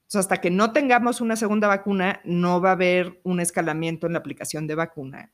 Entonces, 0.00 0.20
hasta 0.20 0.42
que 0.42 0.50
no 0.50 0.72
tengamos 0.72 1.22
una 1.22 1.36
segunda 1.36 1.68
vacuna, 1.68 2.20
no 2.24 2.60
va 2.60 2.70
a 2.70 2.72
haber 2.72 3.18
un 3.22 3.40
escalamiento 3.40 4.06
en 4.06 4.12
la 4.12 4.18
aplicación 4.18 4.66
de 4.66 4.74
vacuna 4.74 5.32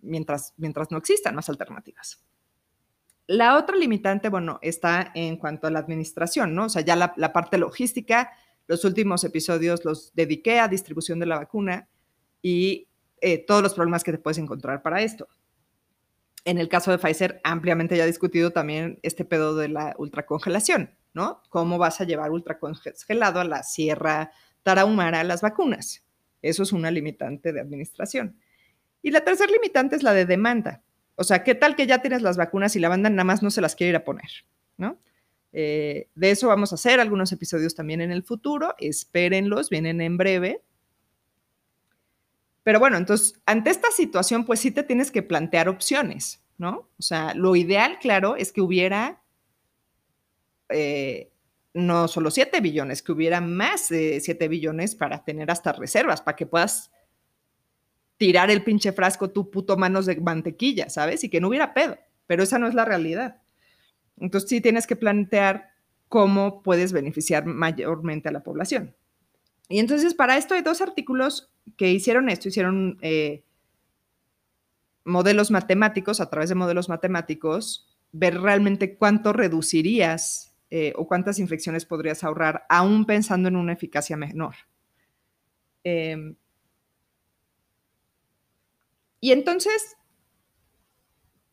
mientras, 0.00 0.54
mientras 0.56 0.90
no 0.90 0.96
existan 0.96 1.34
más 1.34 1.50
alternativas. 1.50 2.22
La 3.32 3.56
otra 3.56 3.78
limitante, 3.78 4.28
bueno, 4.28 4.58
está 4.60 5.10
en 5.14 5.38
cuanto 5.38 5.66
a 5.66 5.70
la 5.70 5.78
administración, 5.78 6.54
¿no? 6.54 6.66
O 6.66 6.68
sea, 6.68 6.82
ya 6.82 6.96
la, 6.96 7.32
parte 7.32 7.56
logística, 7.56 8.30
los 8.66 8.84
últimos 8.84 9.24
episodios 9.24 9.86
los 9.86 10.14
dediqué 10.14 10.60
a 10.60 10.68
distribución 10.68 11.18
de 11.18 11.24
la 11.24 11.38
vacuna 11.38 11.88
y 12.42 12.88
eh, 13.22 13.38
todos 13.38 13.62
los 13.62 13.72
problemas 13.72 14.04
que 14.04 14.12
te 14.12 14.18
puedes 14.18 14.36
encontrar 14.36 14.82
para 14.82 15.00
esto. 15.00 15.28
En 16.44 16.58
el 16.58 16.68
caso 16.68 16.90
de 16.90 16.98
Pfizer, 16.98 17.40
ampliamente 17.42 17.96
ya 17.96 18.04
discutido 18.04 18.50
también 18.50 18.98
este 19.02 19.24
pedo 19.24 19.56
de 19.56 19.68
la 19.68 19.94
ultracongelación, 19.96 20.90
¿no? 21.14 21.40
¿Cómo 21.48 21.78
vas 21.78 22.02
a 22.02 22.04
llevar 22.04 22.32
ultracongelado 22.32 23.40
a 23.40 23.44
la 23.44 23.62
Sierra 23.62 24.30
Tarahumara 24.62 25.24
las 25.24 25.40
vacunas? 25.40 26.04
Eso 26.42 26.64
es 26.64 26.72
una 26.72 26.90
limitante 26.90 27.54
de 27.54 27.62
administración. 27.62 28.36
Y 29.00 29.10
la 29.10 29.24
tercera 29.24 29.50
limitante 29.50 29.96
es 29.96 30.02
la 30.02 30.12
de 30.12 30.26
demanda. 30.26 30.82
O 31.16 31.24
sea, 31.24 31.44
¿qué 31.44 31.54
tal 31.54 31.76
que 31.76 31.86
ya 31.86 32.00
tienes 32.00 32.22
las 32.22 32.36
vacunas 32.36 32.74
y 32.76 32.80
la 32.80 32.88
banda 32.88 33.10
nada 33.10 33.24
más 33.24 33.42
no 33.42 33.50
se 33.50 33.60
las 33.60 33.74
quiere 33.74 33.90
ir 33.90 33.96
a 33.96 34.04
poner? 34.04 34.30
¿No? 34.76 34.98
Eh, 35.52 36.08
de 36.14 36.30
eso 36.30 36.48
vamos 36.48 36.72
a 36.72 36.76
hacer 36.76 36.98
algunos 36.98 37.30
episodios 37.32 37.74
también 37.74 38.00
en 38.00 38.10
el 38.10 38.22
futuro. 38.22 38.74
Espérenlos, 38.78 39.70
vienen 39.70 40.00
en 40.00 40.16
breve. 40.16 40.62
Pero 42.62 42.78
bueno, 42.78 42.96
entonces, 42.96 43.40
ante 43.44 43.70
esta 43.70 43.90
situación, 43.90 44.44
pues 44.44 44.60
sí 44.60 44.70
te 44.70 44.84
tienes 44.84 45.10
que 45.10 45.22
plantear 45.22 45.68
opciones, 45.68 46.42
¿no? 46.58 46.88
O 46.98 47.02
sea, 47.02 47.34
lo 47.34 47.56
ideal, 47.56 47.98
claro, 48.00 48.36
es 48.36 48.52
que 48.52 48.60
hubiera 48.60 49.22
eh, 50.68 51.32
no 51.74 52.06
solo 52.08 52.30
7 52.30 52.60
billones, 52.60 53.02
que 53.02 53.12
hubiera 53.12 53.40
más 53.40 53.88
de 53.88 54.20
7 54.20 54.48
billones 54.48 54.94
para 54.94 55.24
tener 55.24 55.50
hasta 55.50 55.72
reservas, 55.72 56.20
para 56.20 56.36
que 56.36 56.46
puedas 56.46 56.90
tirar 58.22 58.52
el 58.52 58.62
pinche 58.62 58.92
frasco 58.92 59.30
tu 59.30 59.50
puto 59.50 59.76
manos 59.76 60.06
de 60.06 60.14
mantequilla, 60.20 60.88
¿sabes? 60.88 61.24
Y 61.24 61.28
que 61.28 61.40
no 61.40 61.48
hubiera 61.48 61.74
pedo, 61.74 61.98
pero 62.28 62.44
esa 62.44 62.56
no 62.56 62.68
es 62.68 62.74
la 62.74 62.84
realidad. 62.84 63.42
Entonces 64.16 64.48
sí 64.48 64.60
tienes 64.60 64.86
que 64.86 64.94
plantear 64.94 65.72
cómo 66.08 66.62
puedes 66.62 66.92
beneficiar 66.92 67.46
mayormente 67.46 68.28
a 68.28 68.32
la 68.32 68.44
población. 68.44 68.94
Y 69.68 69.80
entonces 69.80 70.14
para 70.14 70.36
esto 70.36 70.54
hay 70.54 70.62
dos 70.62 70.80
artículos 70.80 71.52
que 71.76 71.90
hicieron 71.90 72.28
esto, 72.28 72.46
hicieron 72.46 72.96
eh, 73.02 73.42
modelos 75.02 75.50
matemáticos, 75.50 76.20
a 76.20 76.30
través 76.30 76.48
de 76.48 76.54
modelos 76.54 76.88
matemáticos, 76.88 77.92
ver 78.12 78.40
realmente 78.40 78.94
cuánto 78.94 79.32
reducirías 79.32 80.54
eh, 80.70 80.92
o 80.94 81.08
cuántas 81.08 81.40
infecciones 81.40 81.86
podrías 81.86 82.22
ahorrar, 82.22 82.66
aún 82.68 83.04
pensando 83.04 83.48
en 83.48 83.56
una 83.56 83.72
eficacia 83.72 84.16
menor. 84.16 84.54
Eh, 85.82 86.36
y 89.22 89.30
entonces 89.30 89.96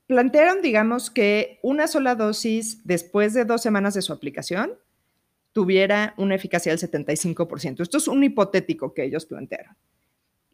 plantearon, 0.08 0.64
digamos, 0.64 1.12
que 1.12 1.60
una 1.62 1.88
sola 1.88 2.16
dosis 2.16 2.82
después 2.84 3.36
de 3.36 3.46
dos 3.46 3.62
semanas 3.62 3.94
de 3.94 4.02
su 4.02 4.12
aplicación 4.12 4.74
tuviera 5.54 6.16
una 6.18 6.34
eficacia 6.34 6.76
del 6.76 6.82
75%. 6.82 7.82
Esto 7.82 8.00
es 8.00 8.08
un 8.08 8.24
hipotético 8.24 8.96
que 8.96 9.04
ellos 9.04 9.28
plantearon. 9.28 9.78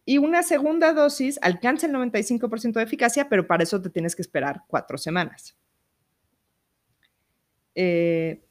Y 0.04 0.18
una 0.18 0.44
segunda 0.44 0.92
dosis 0.92 1.40
alcanza 1.42 1.88
el 1.88 1.94
95% 1.94 2.74
de 2.74 2.84
eficacia, 2.84 3.30
pero 3.30 3.48
para 3.48 3.64
eso 3.64 3.82
te 3.82 3.90
tienes 3.90 4.14
que 4.14 4.22
esperar 4.22 4.64
cuatro 4.68 4.98
semanas. 4.98 5.56
Eh, 7.76 8.44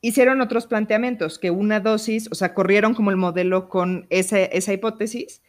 hicieron 0.00 0.40
otros 0.40 0.68
planteamientos, 0.68 1.40
que 1.40 1.50
una 1.50 1.80
dosis, 1.80 2.28
o 2.30 2.36
sea, 2.36 2.54
corrieron 2.54 2.94
como 2.94 3.10
el 3.10 3.16
modelo 3.16 3.68
con 3.68 4.06
esa 4.10 4.72
hipótesis 4.72 5.42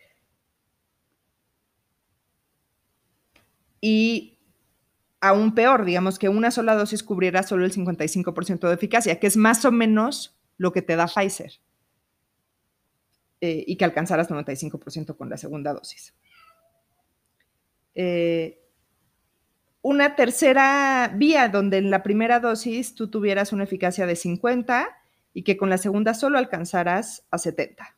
y 3.82 4.40
aún 5.22 5.54
peor, 5.54 5.86
digamos 5.86 6.20
que 6.20 6.30
una 6.30 6.52
sola 6.52 6.76
dosis 6.76 7.04
cubriera 7.04 7.44
solo 7.44 7.66
el 7.66 7.74
55% 7.74 8.68
de 8.68 8.74
eficacia, 8.74 9.20
que 9.20 9.28
es 9.28 9.38
más 9.38 9.66
o 9.66 9.72
menos 9.72 10.38
lo 10.58 10.72
que 10.72 10.82
te 10.82 10.96
da 10.96 11.08
Pfizer. 11.08 11.54
Eh, 13.42 13.64
y 13.66 13.78
que 13.78 13.86
alcanzaras 13.86 14.30
95% 14.30 15.16
con 15.16 15.30
la 15.30 15.38
segunda 15.38 15.74
dosis. 15.74 16.14
Eh, 17.96 18.62
una 19.82 20.16
tercera 20.18 21.14
vía 21.16 21.48
donde 21.48 21.78
en 21.78 21.90
la 21.90 22.04
primera 22.04 22.42
dosis 22.42 22.96
tú 22.96 23.10
tuvieras 23.10 23.54
una 23.54 23.64
eficacia 23.64 24.06
de 24.06 24.18
50 24.18 24.90
y 25.34 25.44
que 25.44 25.56
con 25.56 25.70
la 25.70 25.78
segunda 25.78 26.14
solo 26.14 26.38
alcanzaras 26.38 27.26
a 27.32 27.38
70. 27.38 27.96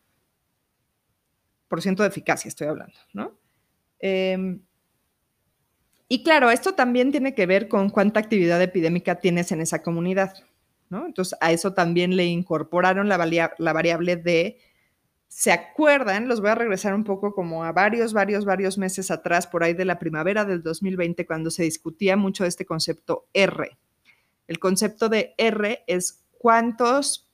Por 1.67 1.81
ciento 1.81 2.03
de 2.03 2.09
eficacia 2.09 2.47
estoy 2.47 2.67
hablando, 2.67 2.99
¿no? 3.13 3.35
Em, 3.97 4.61
y 6.11 6.23
claro, 6.23 6.51
esto 6.51 6.73
también 6.73 7.11
tiene 7.11 7.33
que 7.33 7.45
ver 7.45 7.69
con 7.69 7.89
cuánta 7.89 8.19
actividad 8.19 8.61
epidémica 8.61 9.21
tienes 9.21 9.53
en 9.53 9.61
esa 9.61 9.81
comunidad. 9.81 10.33
Entonces, 10.89 11.39
a 11.39 11.53
eso 11.53 11.73
también 11.73 12.17
le 12.17 12.25
incorporaron 12.25 13.07
la, 13.07 13.17
la 13.57 13.71
variable 13.71 14.17
de, 14.17 14.57
¿se 15.29 15.53
acuerdan? 15.53 16.27
Los 16.27 16.41
voy 16.41 16.49
a 16.49 16.55
regresar 16.55 16.95
un 16.95 17.05
poco 17.05 17.33
como 17.33 17.63
a 17.63 17.71
varios, 17.71 18.11
varios, 18.11 18.43
varios 18.43 18.77
meses 18.77 19.09
atrás, 19.09 19.47
por 19.47 19.63
ahí 19.63 19.73
de 19.73 19.85
la 19.85 19.99
primavera 19.99 20.43
del 20.43 20.61
2020, 20.61 21.25
cuando 21.25 21.49
se 21.49 21.63
discutía 21.63 22.17
mucho 22.17 22.43
este 22.43 22.65
concepto 22.65 23.29
R. 23.31 23.77
El 24.47 24.59
concepto 24.59 25.07
de 25.07 25.33
R 25.37 25.81
es 25.87 26.25
cuántas 26.37 27.29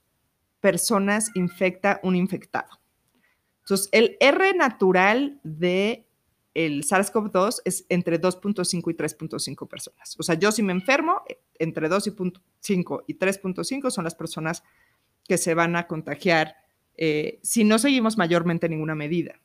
personas 0.60 1.32
infecta 1.34 2.00
un 2.04 2.16
infectado. 2.16 2.80
Entonces, 3.62 3.90
el 3.92 4.18
R 4.20 4.54
natural 4.54 5.40
de 5.42 6.07
el 6.58 6.84
SARS-CoV-2 6.84 7.62
es 7.66 7.86
entre 7.88 8.20
2.5 8.20 8.92
y 8.92 8.96
3.5 8.96 9.68
personas. 9.68 10.16
O 10.18 10.24
sea, 10.24 10.34
yo 10.34 10.52
si 10.52 10.64
me 10.64 10.74
enfermo, 10.74 11.22
entre 11.60 11.88
2.5 11.88 13.04
y 13.06 13.14
3.5 13.14 13.92
son 13.92 14.04
las 14.04 14.16
personas 14.16 14.64
que 15.28 15.38
se 15.38 15.54
van 15.54 15.76
a 15.76 15.86
contagiar 15.86 16.56
eh, 16.96 17.40
si 17.44 17.64
no 17.64 17.78
seguimos 17.78 18.18
mayormente 18.18 18.70
ninguna 18.70 18.96
medida. 18.96 19.40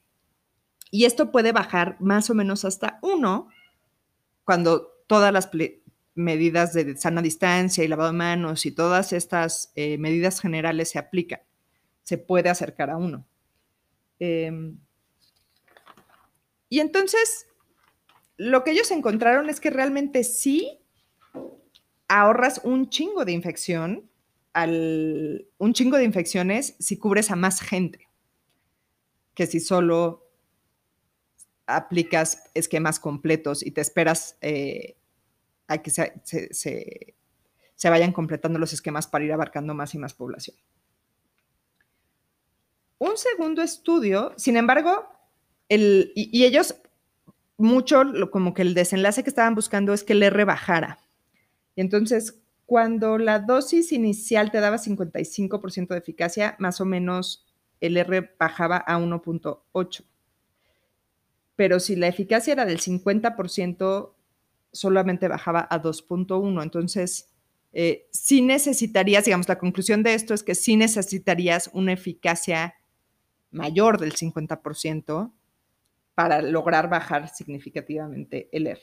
Y 0.91 1.05
esto 1.05 1.31
puede 1.31 1.53
bajar 1.53 1.99
más 2.01 2.31
o 2.31 2.35
menos 2.35 2.65
hasta 2.65 2.99
uno 3.03 3.51
cuando 4.45 5.05
todas 5.07 5.35
las 5.35 5.51
medidas 6.15 6.73
de 6.73 6.97
sana 6.97 7.21
distancia 7.21 7.85
y 7.85 7.89
lavado 7.89 8.11
de 8.13 8.17
manos 8.17 8.65
y 8.65 8.73
todas 8.73 9.13
estas 9.13 9.71
eh, 9.77 9.99
medidas 9.99 10.41
generales 10.41 10.89
se 10.89 10.99
aplican. 10.99 11.41
Se 12.05 12.17
puede 12.17 12.49
acercar 12.49 12.89
a 12.89 12.97
uno. 12.97 13.27
Em, 14.19 14.79
y 16.73 16.81
entonces, 16.81 17.49
lo 18.39 18.65
que 18.65 18.71
ellos 18.71 18.91
encontraron 18.93 19.51
es 19.51 19.61
que 19.61 19.69
realmente 19.69 20.25
sí 20.25 20.81
ahorras 22.09 22.63
un 22.65 22.89
chingo 22.89 23.27
de 23.27 23.33
infección, 23.33 24.09
al, 24.55 25.47
un 25.59 25.75
chingo 25.75 25.99
de 25.99 26.05
infecciones 26.05 26.75
si 26.79 26.97
cubres 26.97 27.31
a 27.31 27.37
más 27.37 27.61
gente 27.61 28.09
que 29.35 29.47
si 29.47 29.61
solo 29.61 30.27
aplicas 31.67 32.45
esquemas 32.55 32.99
completos 32.99 33.63
y 33.63 33.73
te 33.73 33.83
esperas 33.83 34.39
eh, 34.41 34.97
a 35.67 35.77
que 35.77 35.91
se, 35.91 36.15
se, 36.55 37.91
vayan 37.91 38.13
completando 38.15 38.59
los 38.59 38.73
esquemas 38.73 39.07
para 39.07 39.27
ir 39.27 39.33
abarcando 39.35 39.75
más 39.75 39.95
y 39.95 39.99
más 39.99 40.15
población. 40.15 40.57
Un 42.97 43.19
segundo 43.19 43.61
estudio, 43.61 44.33
sin 44.39 44.57
embargo, 44.57 45.12
el, 45.75 46.13
y, 46.15 46.45
ellos 46.45 46.77
mucho 47.57 48.03
como 48.31 48.53
que 48.53 48.63
el 48.63 48.75
desenlace 48.75 49.23
que 49.23 49.31
estaban 49.31 49.55
buscando 49.55 49.95
es 49.95 50.05
que 50.05 50.15
le 50.15 50.29
rebajara. 50.29 50.99
Y 51.75 51.81
entonces, 51.81 52.43
cuando 52.67 53.17
la 53.17 53.39
dosis 53.39 53.93
inicial 53.93 54.51
te 54.51 54.61
daba 54.61 54.77
55% 54.77 55.89
de 55.89 55.99
eficacia, 55.99 56.57
más 56.59 56.81
o 56.81 56.85
menos 56.85 57.47
el 57.81 57.97
R 57.97 58.35
bajaba 58.39 58.77
a 58.77 58.99
1.8. 58.99 60.05
Pero 61.57 61.81
si 61.81 61.97
la 61.97 62.09
eficacia 62.09 62.53
era 62.53 62.67
del 62.67 62.79
50%, 62.81 64.13
solamente 64.73 65.29
bajaba 65.29 65.67
a 65.71 65.83
2.1. 65.83 66.63
Entonces, 66.63 67.31
eh, 67.73 68.09
sí 68.11 68.43
necesitarías, 68.43 69.25
digamos, 69.25 69.49
la 69.49 69.59
conclusión 69.59 70.03
de 70.03 70.13
esto 70.15 70.35
es 70.35 70.43
que 70.43 70.55
sí 70.55 70.77
necesitarías 70.77 71.71
una 71.73 71.93
eficacia 71.93 72.75
mayor 73.51 73.99
del 73.99 74.13
50% 74.13 75.33
para 76.23 76.41
lograr 76.41 76.89
bajar 76.89 77.29
significativamente 77.29 78.49
el 78.53 78.69
R. 78.69 78.81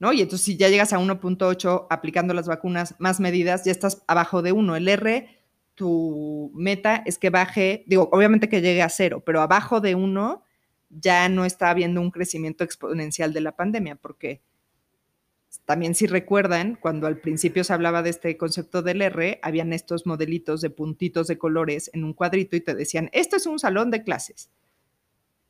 ¿No? 0.00 0.12
Y 0.12 0.20
entonces 0.20 0.44
si 0.44 0.56
ya 0.56 0.68
llegas 0.68 0.92
a 0.92 0.98
1.8 0.98 1.86
aplicando 1.88 2.34
las 2.34 2.48
vacunas 2.48 2.96
más 2.98 3.20
medidas, 3.20 3.64
ya 3.64 3.70
estás 3.70 4.02
abajo 4.08 4.42
de 4.42 4.50
1. 4.50 4.74
El 4.74 4.88
R, 4.88 5.28
tu 5.76 6.50
meta 6.52 7.04
es 7.06 7.16
que 7.18 7.30
baje, 7.30 7.84
digo, 7.86 8.08
obviamente 8.10 8.48
que 8.48 8.60
llegue 8.60 8.82
a 8.82 8.88
cero, 8.88 9.22
pero 9.24 9.40
abajo 9.40 9.80
de 9.80 9.94
1 9.94 10.42
ya 10.90 11.28
no 11.28 11.44
está 11.44 11.70
habiendo 11.70 12.00
un 12.00 12.10
crecimiento 12.10 12.64
exponencial 12.64 13.32
de 13.32 13.42
la 13.42 13.54
pandemia, 13.54 13.94
porque 13.94 14.42
también 15.64 15.94
si 15.94 16.08
recuerdan, 16.08 16.74
cuando 16.74 17.06
al 17.06 17.18
principio 17.18 17.62
se 17.62 17.72
hablaba 17.72 18.02
de 18.02 18.10
este 18.10 18.36
concepto 18.36 18.82
del 18.82 19.00
R, 19.00 19.38
habían 19.44 19.72
estos 19.72 20.06
modelitos 20.06 20.60
de 20.60 20.70
puntitos 20.70 21.28
de 21.28 21.38
colores 21.38 21.88
en 21.94 22.02
un 22.02 22.14
cuadrito 22.14 22.56
y 22.56 22.62
te 22.62 22.74
decían, 22.74 23.10
esto 23.12 23.36
es 23.36 23.46
un 23.46 23.60
salón 23.60 23.92
de 23.92 24.02
clases. 24.02 24.50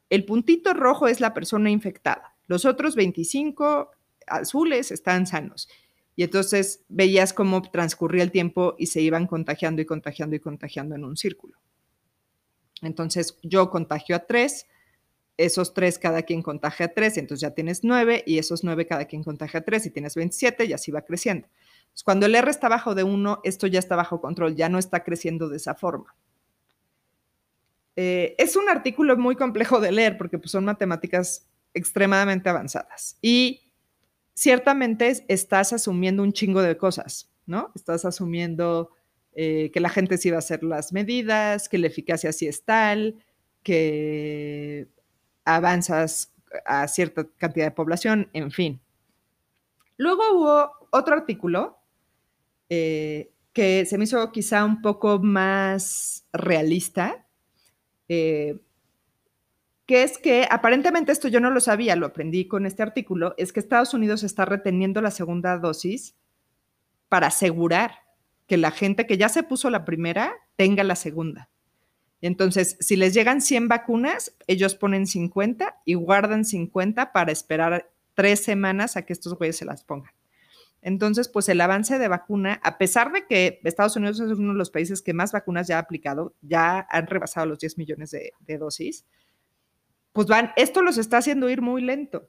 El 0.08 0.24
puntito 0.24 0.72
rojo 0.74 1.08
es 1.08 1.20
la 1.20 1.34
persona 1.34 1.70
infectada, 1.70 2.36
los 2.46 2.64
otros 2.64 2.94
25 2.94 3.90
azules 4.26 4.90
están 4.90 5.26
sanos. 5.26 5.68
Y 6.14 6.22
entonces 6.22 6.84
veías 6.88 7.32
cómo 7.34 7.60
transcurría 7.62 8.22
el 8.22 8.30
tiempo 8.30 8.74
y 8.78 8.86
se 8.86 9.02
iban 9.02 9.26
contagiando 9.26 9.82
y 9.82 9.84
contagiando 9.84 10.34
y 10.34 10.40
contagiando 10.40 10.94
en 10.94 11.04
un 11.04 11.16
círculo. 11.16 11.58
Entonces 12.80 13.38
yo 13.42 13.70
contagio 13.70 14.16
a 14.16 14.20
tres, 14.20 14.66
esos 15.36 15.74
tres 15.74 15.98
cada 15.98 16.22
quien 16.22 16.42
contagia 16.42 16.86
a 16.86 16.94
tres, 16.94 17.18
entonces 17.18 17.42
ya 17.42 17.54
tienes 17.54 17.84
nueve, 17.84 18.22
y 18.26 18.38
esos 18.38 18.64
nueve 18.64 18.86
cada 18.86 19.04
quien 19.04 19.22
contagia 19.22 19.60
a 19.60 19.64
tres, 19.64 19.84
y 19.86 19.90
tienes 19.90 20.14
27, 20.14 20.64
y 20.64 20.72
así 20.72 20.90
va 20.90 21.02
creciendo. 21.02 21.48
cuando 22.04 22.26
el 22.26 22.34
R 22.34 22.50
está 22.50 22.68
bajo 22.68 22.94
de 22.94 23.04
uno, 23.04 23.40
esto 23.44 23.66
ya 23.66 23.78
está 23.78 23.96
bajo 23.96 24.20
control, 24.20 24.56
ya 24.56 24.68
no 24.68 24.78
está 24.78 25.04
creciendo 25.04 25.48
de 25.48 25.58
esa 25.58 25.74
forma. 25.74 26.14
Eh, 27.96 28.34
es 28.38 28.56
un 28.56 28.68
artículo 28.68 29.16
muy 29.16 29.36
complejo 29.36 29.80
de 29.80 29.90
leer 29.90 30.18
porque 30.18 30.38
pues, 30.38 30.50
son 30.50 30.66
matemáticas 30.66 31.48
extremadamente 31.72 32.48
avanzadas 32.48 33.18
y 33.22 33.72
ciertamente 34.34 35.24
estás 35.28 35.72
asumiendo 35.72 36.22
un 36.22 36.32
chingo 36.32 36.60
de 36.62 36.76
cosas, 36.76 37.30
¿no? 37.46 37.72
Estás 37.74 38.04
asumiendo 38.04 38.90
eh, 39.34 39.70
que 39.72 39.80
la 39.80 39.88
gente 39.88 40.18
sí 40.18 40.30
va 40.30 40.36
a 40.36 40.38
hacer 40.40 40.62
las 40.62 40.92
medidas, 40.92 41.68
que 41.68 41.78
la 41.78 41.86
eficacia 41.86 42.32
sí 42.32 42.46
es 42.46 42.64
tal, 42.64 43.16
que 43.62 44.88
avanzas 45.44 46.32
a 46.64 46.86
cierta 46.88 47.26
cantidad 47.36 47.66
de 47.66 47.70
población, 47.70 48.28
en 48.32 48.50
fin. 48.50 48.80
Luego 49.96 50.22
hubo 50.32 50.70
otro 50.90 51.14
artículo 51.14 51.78
eh, 52.68 53.32
que 53.52 53.86
se 53.86 53.96
me 53.96 54.04
hizo 54.04 54.30
quizá 54.32 54.64
un 54.64 54.82
poco 54.82 55.18
más 55.18 56.26
realista, 56.32 57.25
eh, 58.08 58.58
que 59.86 60.02
es 60.02 60.18
que 60.18 60.46
aparentemente 60.50 61.12
esto 61.12 61.28
yo 61.28 61.40
no 61.40 61.50
lo 61.50 61.60
sabía, 61.60 61.96
lo 61.96 62.06
aprendí 62.06 62.48
con 62.48 62.66
este 62.66 62.82
artículo, 62.82 63.34
es 63.38 63.52
que 63.52 63.60
Estados 63.60 63.94
Unidos 63.94 64.24
está 64.24 64.44
reteniendo 64.44 65.00
la 65.00 65.10
segunda 65.12 65.58
dosis 65.58 66.16
para 67.08 67.28
asegurar 67.28 68.00
que 68.46 68.56
la 68.56 68.70
gente 68.70 69.06
que 69.06 69.16
ya 69.16 69.28
se 69.28 69.42
puso 69.42 69.70
la 69.70 69.84
primera 69.84 70.34
tenga 70.56 70.82
la 70.84 70.96
segunda. 70.96 71.48
Entonces, 72.20 72.76
si 72.80 72.96
les 72.96 73.14
llegan 73.14 73.40
100 73.40 73.68
vacunas, 73.68 74.34
ellos 74.46 74.74
ponen 74.74 75.06
50 75.06 75.82
y 75.84 75.94
guardan 75.94 76.44
50 76.44 77.12
para 77.12 77.30
esperar 77.30 77.90
tres 78.14 78.42
semanas 78.42 78.96
a 78.96 79.02
que 79.02 79.12
estos 79.12 79.34
güeyes 79.34 79.56
se 79.56 79.64
las 79.64 79.84
pongan. 79.84 80.15
Entonces, 80.86 81.28
pues 81.28 81.48
el 81.48 81.60
avance 81.60 81.98
de 81.98 82.06
vacuna, 82.06 82.60
a 82.62 82.78
pesar 82.78 83.10
de 83.10 83.26
que 83.26 83.60
Estados 83.64 83.96
Unidos 83.96 84.20
es 84.20 84.38
uno 84.38 84.52
de 84.52 84.58
los 84.58 84.70
países 84.70 85.02
que 85.02 85.14
más 85.14 85.32
vacunas 85.32 85.66
ya 85.66 85.78
ha 85.78 85.80
aplicado, 85.80 86.36
ya 86.42 86.86
han 86.88 87.08
rebasado 87.08 87.44
los 87.44 87.58
10 87.58 87.76
millones 87.76 88.12
de, 88.12 88.56
dosis, 88.56 89.04
pues 90.12 90.28
van, 90.28 90.52
esto 90.54 90.82
los 90.82 90.96
está 90.96 91.18
haciendo 91.18 91.50
ir 91.50 91.60
muy 91.60 91.82
lento. 91.82 92.28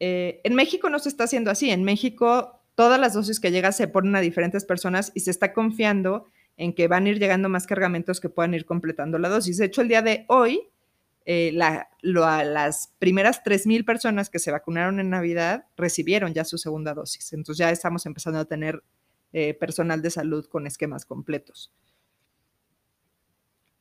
Eh, 0.00 0.42
en 0.44 0.54
México 0.54 0.90
no 0.90 0.98
se 0.98 1.08
está 1.08 1.24
haciendo 1.24 1.50
así. 1.50 1.70
En 1.70 1.82
México, 1.82 2.60
todas 2.74 3.00
las 3.00 3.14
dosis 3.14 3.40
que 3.40 3.50
llegan 3.50 3.72
se 3.72 3.88
ponen 3.88 4.14
a 4.14 4.20
diferentes 4.20 4.66
personas 4.66 5.12
y 5.14 5.20
se 5.20 5.30
está 5.30 5.54
confiando 5.54 6.26
en 6.58 6.74
que 6.74 6.88
van 6.88 7.06
a 7.06 7.08
ir 7.08 7.18
llegando 7.18 7.48
más 7.48 7.66
cargamentos 7.66 8.20
que 8.20 8.28
puedan 8.28 8.52
ir 8.52 8.66
completando 8.66 9.18
la 9.18 9.30
dosis. 9.30 9.56
De 9.56 9.64
hecho, 9.64 9.80
el 9.80 9.88
día 9.88 10.02
de 10.02 10.26
hoy, 10.28 10.68
eh, 11.24 11.52
las 11.52 12.92
primeras 12.98 13.42
3.000 13.44 13.84
personas 13.84 14.30
que 14.30 14.38
se 14.38 14.50
vacunaron 14.50 15.00
en 15.00 15.10
Navidad 15.10 15.66
recibieron 15.76 16.34
ya 16.34 16.44
su 16.44 16.58
segunda 16.58 16.94
dosis. 16.94 17.32
Entonces 17.32 17.58
ya 17.58 17.70
estamos 17.70 18.06
empezando 18.06 18.40
a 18.40 18.44
tener 18.44 18.82
eh, 19.32 19.54
personal 19.54 20.02
de 20.02 20.10
salud 20.10 20.46
con 20.46 20.66
esquemas 20.66 21.06
completos. 21.06 21.72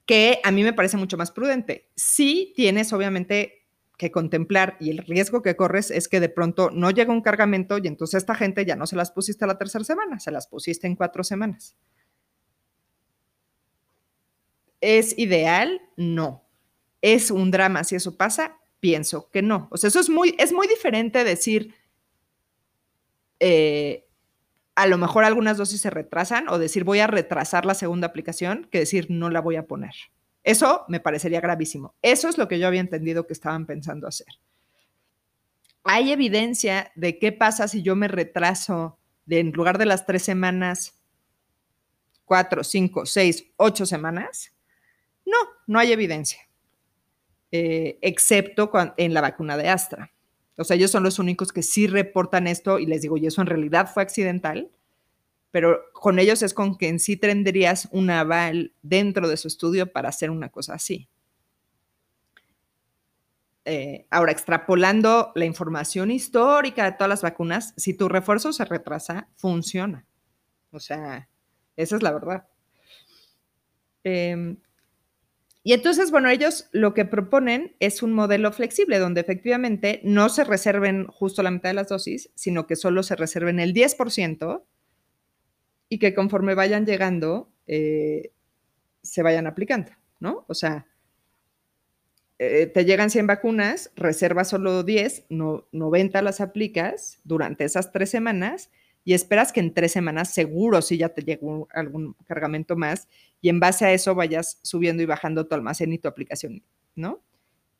Que 0.06 0.40
a 0.44 0.52
mí 0.52 0.64
me 0.64 0.74
parece 0.74 0.98
mucho 0.98 1.18
más 1.18 1.32
prudente. 1.32 1.90
Sí 1.96 2.54
tienes 2.56 2.94
obviamente 2.94 3.68
que 3.98 4.12
contemplar 4.12 4.78
y 4.80 4.90
el 4.90 4.98
riesgo 5.00 5.42
que 5.42 5.56
corres 5.56 5.92
es 5.92 6.08
que 6.08 6.20
de 6.20 6.30
pronto 6.30 6.72
no 6.72 6.90
llega 6.90 7.14
un 7.14 7.22
cargamento 7.22 7.78
y 7.78 7.88
entonces 7.88 8.18
esta 8.18 8.34
gente 8.34 8.66
ya 8.66 8.76
no 8.76 8.88
se 8.88 8.96
las 8.96 9.12
pusiste 9.12 9.46
a 9.46 9.48
la 9.48 9.58
tercera 9.58 9.84
semana, 9.84 10.20
se 10.20 10.32
las 10.32 10.48
pusiste 10.48 10.88
en 10.88 10.96
cuatro 10.96 11.24
semanas. 11.24 11.76
¿Es 14.82 15.16
ideal? 15.20 15.82
No. 15.96 16.44
¿Es 17.02 17.32
un 17.32 17.52
drama 17.52 17.84
si 17.84 17.96
eso 17.96 18.16
pasa? 18.16 18.58
Pienso 18.80 19.30
que 19.32 19.42
no. 19.42 19.68
O 19.72 19.78
sea, 19.78 19.88
eso 19.88 20.00
es 20.00 20.10
muy, 20.10 20.36
es 20.40 20.54
muy 20.54 20.68
diferente 20.68 21.24
decir, 21.24 21.76
eh, 23.40 24.08
a 24.76 24.88
lo 24.88 24.98
mejor 24.98 25.24
algunas 25.24 25.58
dosis 25.58 25.82
se 25.82 25.90
retrasan 25.90 26.48
o 26.50 26.58
decir 26.58 26.84
voy 26.84 27.00
a 27.00 27.08
retrasar 27.08 27.66
la 27.66 27.74
segunda 27.74 28.08
aplicación 28.08 28.68
que 28.72 28.80
decir 28.80 29.08
no 29.10 29.30
la 29.30 29.42
voy 29.42 29.56
a 29.56 29.68
poner. 29.68 29.94
Eso 30.44 30.86
me 30.88 31.00
parecería 31.00 31.42
gravísimo. 31.42 31.96
Eso 32.02 32.28
es 32.30 32.38
lo 32.38 32.48
que 32.48 32.58
yo 32.58 32.68
había 32.68 32.82
entendido 32.82 33.28
que 33.28 33.34
estaban 33.34 33.66
pensando 33.66 34.08
hacer. 34.08 34.28
Hay 35.84 36.12
evidencia 36.12 36.92
de 36.96 37.20
qué 37.20 37.32
pasa 37.32 37.68
si 37.68 37.82
yo 37.82 37.96
me 37.96 38.08
retraso 38.08 38.98
de, 39.26 39.40
en 39.40 39.52
lugar 39.52 39.78
de 39.78 39.86
las 39.86 40.06
tres 40.06 40.24
semanas, 40.24 41.00
cuatro, 42.26 42.64
cinco, 42.64 43.06
seis, 43.06 43.46
ocho 43.58 43.86
semanas. 43.86 44.54
No, 45.26 45.38
no 45.68 45.80
hay 45.80 45.92
evidencia, 45.92 46.40
eh, 47.52 47.98
excepto 48.02 48.72
en 48.98 49.14
la 49.14 49.22
vacuna 49.22 49.58
de 49.58 49.70
Astra. 49.70 50.12
O 50.58 50.64
sea, 50.64 50.76
ellos 50.76 50.92
son 50.92 51.04
los 51.04 51.20
únicos 51.20 51.52
que 51.52 51.64
sí 51.64 51.88
reportan 51.88 52.48
esto 52.48 52.80
y 52.80 52.86
les 52.86 53.02
digo, 53.02 53.18
y 53.18 53.26
eso 53.26 53.42
en 53.42 53.48
realidad 53.48 53.90
fue 53.92 54.04
accidental, 54.04 54.70
pero 55.50 55.82
con 55.94 56.20
ellos 56.20 56.42
es 56.44 56.54
con 56.54 56.76
quien 56.76 57.00
sí 57.00 57.18
tendrías 57.18 57.90
un 57.92 58.10
aval 58.10 58.74
dentro 58.82 59.28
de 59.28 59.38
su 59.38 59.48
estudio 59.48 59.92
para 59.92 60.10
hacer 60.10 60.30
una 60.30 60.50
cosa 60.50 60.76
así. 60.76 61.10
Eh, 63.66 64.08
ahora, 64.10 64.32
extrapolando 64.32 65.32
la 65.36 65.46
información 65.46 66.10
histórica 66.10 66.86
de 66.86 66.94
todas 66.94 67.10
las 67.10 67.22
vacunas, 67.22 67.74
si 67.78 67.94
tu 67.94 68.10
refuerzo 68.10 68.54
se 68.54 68.66
retrasa, 68.66 69.28
funciona. 69.36 70.06
O 70.72 70.80
sea, 70.80 71.28
esa 71.76 71.96
es 71.96 72.04
la 72.04 72.12
verdad. 72.12 72.48
Em, 74.04 74.58
y 75.64 75.74
entonces, 75.74 76.10
bueno, 76.10 76.30
ellos 76.30 76.68
lo 76.72 76.94
que 76.94 77.06
proponen 77.06 77.76
es 77.80 78.02
un 78.02 78.14
modelo 78.14 78.52
flexible 78.52 78.98
donde 78.98 79.22
efectivamente 79.22 80.02
no 80.04 80.30
se 80.30 80.44
reserven 80.44 81.06
justo 81.06 81.44
la 81.44 81.52
mitad 81.52 81.70
de 81.70 81.76
las 81.76 81.90
dosis, 81.90 82.32
sino 82.34 82.66
que 82.66 82.76
solo 82.76 83.04
se 83.04 83.16
reserven 83.16 83.60
el 83.60 83.74
10% 83.74 84.64
y 85.88 86.00
que 86.00 86.16
conforme 86.16 86.56
vayan 86.56 86.86
llegando, 86.86 87.52
eh, 87.68 88.32
se 89.04 89.22
vayan 89.22 89.46
aplicando, 89.46 89.92
¿no? 90.20 90.46
O 90.48 90.56
sea, 90.56 90.88
eh, 92.40 92.66
te 92.66 92.84
llegan 92.86 93.12
100 93.12 93.28
vacunas, 93.28 93.92
reservas 93.96 94.50
solo 94.50 94.82
10, 94.82 95.26
no, 95.30 95.68
90 95.72 96.24
las 96.24 96.42
aplicas 96.42 97.20
durante 97.24 97.66
esas 97.66 97.92
tres 97.92 98.10
semanas 98.10 98.72
y 99.04 99.14
esperas 99.14 99.52
que 99.52 99.60
en 99.60 99.74
tres 99.74 99.92
semanas 99.92 100.34
seguro 100.34 100.82
sí 100.82 100.98
ya 100.98 101.10
te 101.10 101.22
llegue 101.22 101.42
algún 101.74 102.16
cargamento 102.26 102.76
más 102.76 103.08
y 103.42 103.50
en 103.50 103.60
base 103.60 103.86
a 103.86 103.94
eso 103.94 104.16
vayas 104.16 104.60
subiendo 104.62 105.02
y 105.02 105.06
bajando 105.06 105.48
tu 105.48 105.56
almacén 105.56 105.92
y 105.94 105.98
tu 105.98 106.08
aplicación, 106.08 106.64
¿no? 106.96 107.24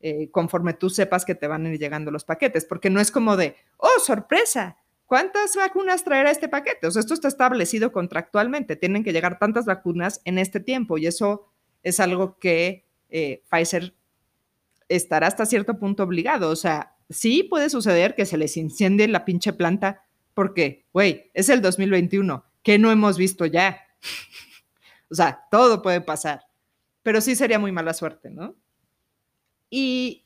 Eh, 0.00 0.30
conforme 0.32 0.74
tú 0.74 0.90
sepas 0.90 1.24
que 1.24 1.36
te 1.36 1.46
van 1.46 1.64
a 1.64 1.72
ir 1.72 1.78
llegando 1.78 2.10
los 2.10 2.24
paquetes, 2.24 2.64
porque 2.64 2.90
no 2.90 3.00
es 3.00 3.12
como 3.12 3.36
de, 3.36 3.54
oh, 3.76 4.00
sorpresa, 4.04 4.78
¿cuántas 5.06 5.54
vacunas 5.54 6.02
traerá 6.02 6.32
este 6.32 6.48
paquete? 6.48 6.88
O 6.88 6.90
sea, 6.90 7.00
esto 7.00 7.14
está 7.14 7.28
establecido 7.28 7.92
contractualmente, 7.92 8.74
tienen 8.74 9.04
que 9.04 9.12
llegar 9.12 9.38
tantas 9.38 9.64
vacunas 9.64 10.20
en 10.24 10.38
este 10.38 10.58
tiempo 10.58 10.98
y 10.98 11.06
eso 11.06 11.46
es 11.84 12.00
algo 12.00 12.36
que 12.40 12.84
eh, 13.10 13.44
Pfizer 13.48 13.94
estará 14.88 15.28
hasta 15.28 15.46
cierto 15.46 15.78
punto 15.78 16.02
obligado. 16.02 16.50
O 16.50 16.56
sea, 16.56 16.96
sí 17.08 17.44
puede 17.44 17.70
suceder 17.70 18.16
que 18.16 18.26
se 18.26 18.36
les 18.36 18.56
incendie 18.56 19.06
la 19.06 19.24
pinche 19.24 19.52
planta 19.52 20.02
porque, 20.34 20.86
güey, 20.92 21.30
es 21.34 21.48
el 21.48 21.60
2021, 21.62 22.44
que 22.62 22.78
no 22.78 22.90
hemos 22.90 23.16
visto 23.18 23.46
ya. 23.46 23.80
o 25.10 25.14
sea, 25.14 25.44
todo 25.50 25.82
puede 25.82 26.00
pasar, 26.00 26.42
pero 27.02 27.20
sí 27.20 27.36
sería 27.36 27.58
muy 27.58 27.72
mala 27.72 27.94
suerte, 27.94 28.30
¿no? 28.30 28.56
Y, 29.70 30.18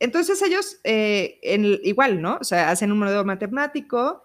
entonces 0.00 0.42
ellos, 0.42 0.80
eh, 0.84 1.38
igual, 1.84 2.20
¿no? 2.20 2.38
O 2.40 2.44
sea, 2.44 2.70
hacen 2.70 2.90
un 2.90 2.98
modelo 2.98 3.24
matemático 3.24 4.24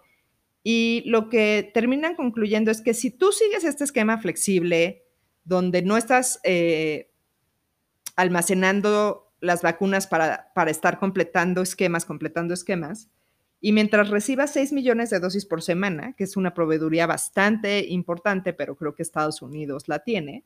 y 0.64 1.04
lo 1.06 1.28
que 1.28 1.70
terminan 1.72 2.16
concluyendo 2.16 2.72
es 2.72 2.80
que 2.80 2.92
si 2.92 3.10
tú 3.10 3.30
sigues 3.30 3.62
este 3.62 3.84
esquema 3.84 4.18
flexible, 4.18 5.04
donde 5.44 5.82
no 5.82 5.96
estás 5.96 6.40
eh, 6.42 7.12
almacenando 8.16 9.32
las 9.40 9.62
vacunas 9.62 10.08
para, 10.08 10.52
para 10.54 10.72
estar 10.72 10.98
completando 10.98 11.62
esquemas, 11.62 12.04
completando 12.04 12.52
esquemas, 12.52 13.08
y 13.60 13.72
mientras 13.72 14.10
reciba 14.10 14.46
6 14.46 14.72
millones 14.72 15.10
de 15.10 15.20
dosis 15.20 15.46
por 15.46 15.62
semana, 15.62 16.12
que 16.12 16.24
es 16.24 16.36
una 16.36 16.54
proveeduría 16.54 17.06
bastante 17.06 17.86
importante, 17.88 18.52
pero 18.52 18.76
creo 18.76 18.94
que 18.94 19.02
Estados 19.02 19.42
Unidos 19.42 19.88
la 19.88 20.00
tiene, 20.00 20.44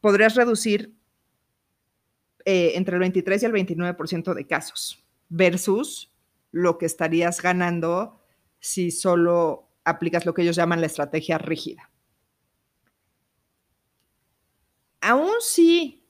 podrías 0.00 0.34
reducir 0.34 0.94
eh, 2.44 2.72
entre 2.74 2.94
el 2.94 3.00
23 3.00 3.42
y 3.42 3.46
el 3.46 3.52
29% 3.52 4.34
de 4.34 4.46
casos 4.46 5.04
versus 5.28 6.12
lo 6.50 6.78
que 6.78 6.86
estarías 6.86 7.40
ganando 7.42 8.20
si 8.58 8.90
solo 8.90 9.68
aplicas 9.84 10.26
lo 10.26 10.34
que 10.34 10.42
ellos 10.42 10.56
llaman 10.56 10.80
la 10.80 10.86
estrategia 10.86 11.38
rígida. 11.38 11.90
Aún 15.00 15.32
si 15.40 16.04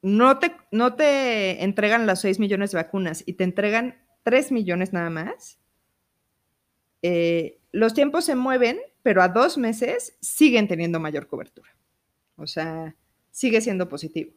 no 0.00 0.38
te, 0.38 0.56
no 0.70 0.94
te 0.94 1.62
entregan 1.62 2.06
las 2.06 2.22
6 2.22 2.38
millones 2.38 2.72
de 2.72 2.78
vacunas 2.78 3.22
y 3.26 3.34
te 3.34 3.44
entregan 3.44 4.02
3 4.22 4.52
millones 4.52 4.92
nada 4.92 5.10
más, 5.10 5.58
eh, 7.02 7.58
los 7.72 7.94
tiempos 7.94 8.24
se 8.24 8.34
mueven, 8.34 8.78
pero 9.02 9.22
a 9.22 9.28
dos 9.28 9.58
meses 9.58 10.16
siguen 10.20 10.68
teniendo 10.68 11.00
mayor 11.00 11.26
cobertura. 11.26 11.70
O 12.36 12.46
sea, 12.46 12.94
sigue 13.30 13.60
siendo 13.60 13.88
positivo. 13.88 14.32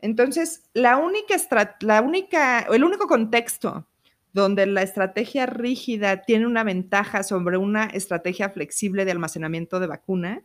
Entonces, 0.00 0.62
la 0.72 0.96
única, 0.96 1.36
la 1.80 2.00
única, 2.00 2.60
el 2.60 2.84
único 2.84 3.06
contexto 3.06 3.86
donde 4.32 4.64
la 4.66 4.82
estrategia 4.82 5.46
rígida 5.46 6.22
tiene 6.22 6.46
una 6.46 6.64
ventaja 6.64 7.22
sobre 7.22 7.56
una 7.56 7.84
estrategia 7.86 8.48
flexible 8.48 9.04
de 9.04 9.10
almacenamiento 9.10 9.80
de 9.80 9.86
vacuna 9.88 10.44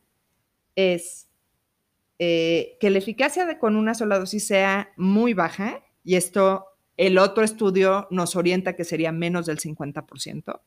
es 0.75 1.29
eh, 2.17 2.77
que 2.79 2.89
la 2.89 2.97
eficacia 2.97 3.59
con 3.59 3.75
una 3.75 3.93
sola 3.93 4.19
dosis 4.19 4.47
sea 4.47 4.91
muy 4.97 5.33
baja, 5.33 5.83
y 6.03 6.15
esto 6.15 6.65
el 6.97 7.17
otro 7.17 7.43
estudio 7.43 8.08
nos 8.10 8.36
orienta 8.36 8.75
que 8.75 8.84
sería 8.84 9.12
menos 9.12 9.45
del 9.45 9.60
50% 9.60 10.62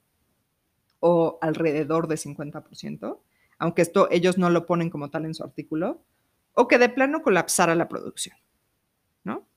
o 1.01 1.39
alrededor 1.41 2.09
de 2.09 2.17
50%, 2.17 3.21
aunque 3.59 3.83
esto 3.83 4.09
ellos 4.11 4.39
no 4.39 4.51
lo 4.51 4.67
ponen 4.67 4.91
como 4.91 5.11
tal 5.11 5.25
en 5.25 5.35
su 5.35 5.45
artículo, 5.45 6.03
o 6.55 6.69
que 6.69 6.79
de 6.79 6.89
plano 6.89 7.23
colapsara 7.23 7.75
la 7.75 7.89
producción, 7.89 8.37
¿no? 9.25 9.49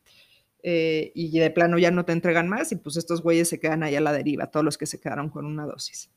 Eh, 0.64 1.12
y 1.16 1.40
de 1.40 1.50
plano 1.50 1.80
ya 1.80 1.90
no 1.90 2.06
te 2.06 2.12
entregan 2.12 2.48
más 2.48 2.72
y 2.72 2.76
pues 2.76 2.96
estos 2.96 3.24
güeyes 3.24 3.50
se 3.50 3.60
quedan 3.60 3.82
ahí 3.82 3.96
a 3.96 4.02
la 4.02 4.14
deriva, 4.14 4.52
todos 4.52 4.64
los 4.64 4.78
que 4.78 4.86
se 4.86 5.00
quedaron 5.00 5.30
con 5.30 5.46
una 5.46 5.66
dosis. 5.66 6.12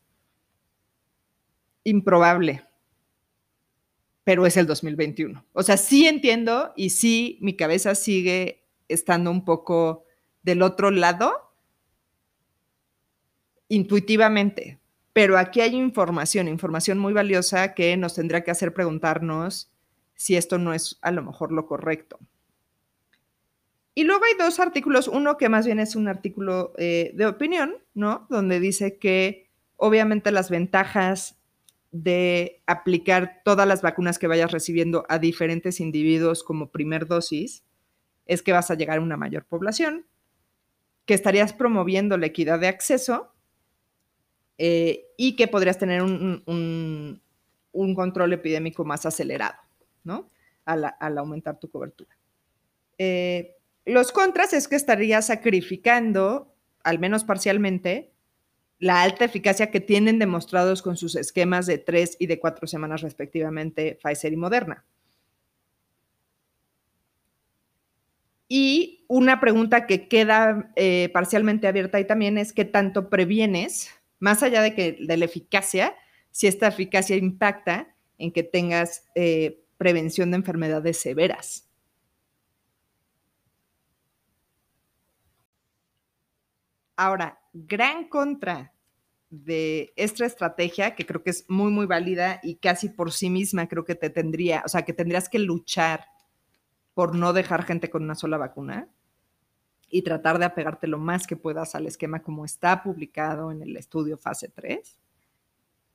Improbable, 1.84 2.62
pero 4.24 4.46
es 4.46 4.56
el 4.56 4.66
2021. 4.66 5.46
O 5.52 5.62
sea, 5.62 5.76
sí 5.76 6.06
entiendo 6.06 6.72
y 6.76 6.90
sí 6.90 7.38
mi 7.40 7.56
cabeza 7.56 7.94
sigue 7.94 8.66
estando 8.88 9.30
un 9.30 9.44
poco 9.44 10.04
del 10.44 10.62
otro 10.62 10.90
lado 10.90 11.50
intuitivamente, 13.68 14.78
pero 15.12 15.38
aquí 15.38 15.60
hay 15.60 15.74
información, 15.74 16.48
información 16.48 16.98
muy 16.98 17.12
valiosa 17.12 17.74
que 17.74 17.96
nos 17.96 18.14
tendría 18.14 18.44
que 18.44 18.50
hacer 18.50 18.72
preguntarnos 18.72 19.72
si 20.14 20.36
esto 20.36 20.58
no 20.58 20.72
es 20.74 20.98
a 21.02 21.10
lo 21.10 21.22
mejor 21.22 21.50
lo 21.50 21.66
correcto. 21.66 22.18
Y 23.94 24.04
luego 24.04 24.24
hay 24.24 24.34
dos 24.38 24.60
artículos, 24.60 25.08
uno 25.08 25.36
que 25.36 25.48
más 25.48 25.66
bien 25.66 25.78
es 25.78 25.96
un 25.96 26.08
artículo 26.08 26.72
eh, 26.78 27.12
de 27.14 27.26
opinión, 27.26 27.76
¿no? 27.94 28.26
Donde 28.28 28.60
dice 28.60 28.98
que 28.98 29.48
obviamente 29.76 30.32
las 30.32 30.50
ventajas 30.50 31.36
de 31.92 32.60
aplicar 32.66 33.42
todas 33.44 33.68
las 33.68 33.82
vacunas 33.82 34.18
que 34.18 34.26
vayas 34.26 34.50
recibiendo 34.50 35.06
a 35.08 35.20
diferentes 35.20 35.78
individuos 35.78 36.42
como 36.42 36.70
primer 36.70 37.06
dosis 37.06 37.62
es 38.26 38.42
que 38.42 38.52
vas 38.52 38.70
a 38.70 38.74
llegar 38.74 38.98
a 38.98 39.02
una 39.02 39.16
mayor 39.16 39.44
población, 39.44 40.04
que 41.06 41.14
estarías 41.14 41.52
promoviendo 41.52 42.16
la 42.16 42.26
equidad 42.26 42.58
de 42.58 42.68
acceso 42.68 43.32
eh, 44.58 45.06
y 45.16 45.36
que 45.36 45.48
podrías 45.48 45.78
tener 45.78 46.02
un, 46.02 47.20
control 47.72 48.32
epidémico 48.32 48.84
más 48.84 49.04
acelerado, 49.04 49.56
¿no? 50.04 50.28
Al, 50.64 51.18
aumentar 51.18 51.58
tu 51.58 51.68
cobertura. 51.70 52.16
Eh, 52.96 53.56
los 53.84 54.12
contras 54.12 54.54
es 54.54 54.68
que 54.68 54.76
estarías 54.76 55.26
sacrificando, 55.26 56.54
al 56.82 56.98
menos 56.98 57.24
parcialmente, 57.24 58.12
la 58.78 59.02
alta 59.02 59.24
eficacia 59.24 59.70
que 59.70 59.80
tienen 59.80 60.18
demostrados 60.18 60.82
con 60.82 60.96
sus 60.96 61.16
esquemas 61.16 61.66
de 61.66 61.78
tres 61.78 62.16
y 62.18 62.26
de 62.26 62.38
cuatro 62.38 62.66
semanas 62.66 63.02
respectivamente 63.02 63.98
Pfizer 64.02 64.32
y 64.32 64.36
Moderna. 64.36 64.84
Y 68.56 69.04
una 69.08 69.40
pregunta 69.40 69.84
que 69.84 70.06
queda 70.06 70.70
eh, 70.76 71.10
parcialmente 71.12 71.66
abierta 71.66 71.98
ahí 71.98 72.06
también 72.06 72.38
es 72.38 72.52
qué 72.52 72.64
tanto 72.64 73.10
previenes, 73.10 73.90
más 74.20 74.44
allá 74.44 74.62
de, 74.62 74.76
que, 74.76 74.92
de 74.92 75.16
la 75.16 75.24
eficacia, 75.24 75.96
si 76.30 76.46
esta 76.46 76.68
eficacia 76.68 77.16
impacta 77.16 77.96
en 78.16 78.30
que 78.30 78.44
tengas 78.44 79.10
eh, 79.16 79.64
prevención 79.76 80.30
de 80.30 80.36
enfermedades 80.36 81.00
severas. 81.00 81.68
Ahora, 86.94 87.40
gran 87.52 88.06
contra 88.06 88.72
de 89.30 89.92
esta 89.96 90.26
estrategia, 90.26 90.94
que 90.94 91.04
creo 91.04 91.24
que 91.24 91.30
es 91.30 91.44
muy, 91.48 91.72
muy 91.72 91.86
válida 91.86 92.38
y 92.40 92.54
casi 92.54 92.88
por 92.88 93.10
sí 93.10 93.30
misma 93.30 93.66
creo 93.66 93.84
que 93.84 93.96
te 93.96 94.10
tendría, 94.10 94.62
o 94.64 94.68
sea, 94.68 94.82
que 94.82 94.92
tendrías 94.92 95.28
que 95.28 95.40
luchar 95.40 96.13
por 96.94 97.14
no 97.14 97.32
dejar 97.32 97.64
gente 97.64 97.90
con 97.90 98.04
una 98.04 98.14
sola 98.14 98.38
vacuna 98.38 98.88
y 99.88 100.02
tratar 100.02 100.38
de 100.38 100.46
apegarte 100.46 100.86
lo 100.86 100.98
más 100.98 101.26
que 101.26 101.36
puedas 101.36 101.74
al 101.74 101.86
esquema 101.86 102.22
como 102.22 102.44
está 102.44 102.82
publicado 102.82 103.52
en 103.52 103.62
el 103.62 103.76
estudio 103.76 104.16
fase 104.16 104.48
3, 104.48 104.98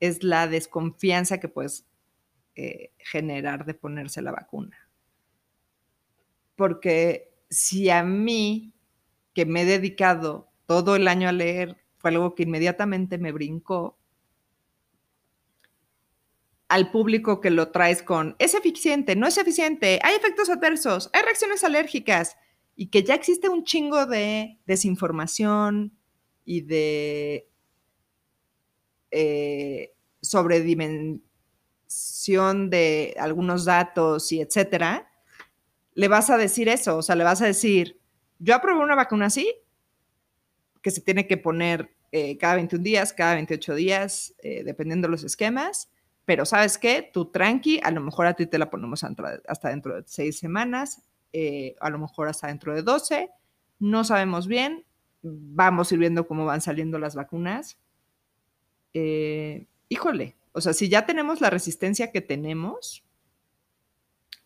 es 0.00 0.22
la 0.22 0.46
desconfianza 0.46 1.38
que 1.38 1.48
puedes 1.48 1.86
eh, 2.54 2.92
generar 2.98 3.64
de 3.64 3.74
ponerse 3.74 4.22
la 4.22 4.32
vacuna. 4.32 4.76
Porque 6.56 7.32
si 7.48 7.90
a 7.90 8.02
mí, 8.02 8.72
que 9.34 9.46
me 9.46 9.62
he 9.62 9.66
dedicado 9.66 10.48
todo 10.66 10.96
el 10.96 11.08
año 11.08 11.28
a 11.28 11.32
leer, 11.32 11.76
fue 11.98 12.10
algo 12.10 12.34
que 12.34 12.44
inmediatamente 12.44 13.18
me 13.18 13.32
brincó, 13.32 13.98
al 16.70 16.92
público 16.92 17.40
que 17.40 17.50
lo 17.50 17.72
traes 17.72 18.02
con, 18.02 18.36
es 18.38 18.54
eficiente, 18.54 19.16
no 19.16 19.26
es 19.26 19.36
eficiente, 19.36 19.98
hay 20.04 20.14
efectos 20.14 20.48
adversos, 20.48 21.10
hay 21.12 21.22
reacciones 21.22 21.64
alérgicas, 21.64 22.36
y 22.76 22.86
que 22.86 23.02
ya 23.02 23.14
existe 23.14 23.48
un 23.48 23.64
chingo 23.64 24.06
de 24.06 24.58
desinformación 24.66 25.92
y 26.44 26.62
de 26.62 27.50
eh, 29.10 29.92
revisión 30.32 31.20
de 32.70 33.16
algunos 33.18 33.64
datos 33.64 34.30
y 34.30 34.40
etcétera, 34.40 35.10
le 35.94 36.06
vas 36.06 36.30
a 36.30 36.38
decir 36.38 36.68
eso, 36.68 36.98
o 36.98 37.02
sea, 37.02 37.16
le 37.16 37.24
vas 37.24 37.42
a 37.42 37.46
decir, 37.46 38.00
yo 38.38 38.54
aprobé 38.54 38.78
una 38.78 38.94
vacuna 38.94 39.26
así, 39.26 39.52
que 40.82 40.92
se 40.92 41.00
tiene 41.00 41.26
que 41.26 41.36
poner 41.36 41.94
eh, 42.12 42.38
cada 42.38 42.54
21 42.54 42.82
días, 42.82 43.12
cada 43.12 43.34
28 43.34 43.74
días, 43.74 44.34
eh, 44.38 44.62
dependiendo 44.64 45.08
de 45.08 45.12
los 45.12 45.24
esquemas, 45.24 45.90
pero 46.30 46.46
sabes 46.46 46.78
qué, 46.78 47.10
tú 47.12 47.24
tranqui, 47.24 47.80
a 47.82 47.90
lo 47.90 48.00
mejor 48.00 48.26
a 48.26 48.34
ti 48.34 48.46
te 48.46 48.56
la 48.56 48.70
ponemos 48.70 49.02
hasta 49.02 49.68
dentro 49.68 49.96
de 49.96 50.04
seis 50.06 50.38
semanas, 50.38 51.02
eh, 51.32 51.74
a 51.80 51.90
lo 51.90 51.98
mejor 51.98 52.28
hasta 52.28 52.46
dentro 52.46 52.72
de 52.72 52.82
12, 52.82 53.30
no 53.80 54.04
sabemos 54.04 54.46
bien, 54.46 54.84
vamos 55.22 55.90
a 55.90 55.94
ir 55.96 55.98
viendo 55.98 56.28
cómo 56.28 56.44
van 56.44 56.60
saliendo 56.60 57.00
las 57.00 57.16
vacunas. 57.16 57.78
híjole, 58.92 60.36
o 60.52 60.60
sea, 60.60 60.72
si 60.72 60.88
ya 60.88 61.04
tenemos 61.04 61.40
la 61.40 61.50
resistencia 61.50 62.12
que 62.12 62.20
tenemos, 62.20 63.02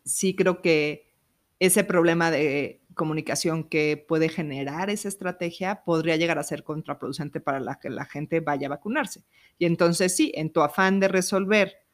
sí 0.07 0.35
creo 0.35 0.63
que 0.63 1.13
ese 1.59 1.85
problema 1.85 2.31
de 2.31 2.81
comunicación 2.95 3.65
que 3.65 3.97
puede 3.97 4.29
generar 4.29 4.91
esa 4.91 5.09
estrategia 5.09 5.83
podría 5.85 6.17
llegar 6.17 6.39
a 6.39 6.45
ser 6.45 6.65
contraproducente 6.65 7.41
para 7.41 7.61
la 7.61 7.79
que 7.79 7.91
la 7.91 8.05
gente 8.05 8.41
vaya 8.41 8.69
a 8.69 8.71
vacunarse. 8.71 9.25
Y 9.59 9.67
entonces 9.67 10.15
sí, 10.15 10.33
en 10.35 10.53
tu 10.53 10.63
afán 10.63 11.01
de 11.01 11.09
resolver 11.09 11.85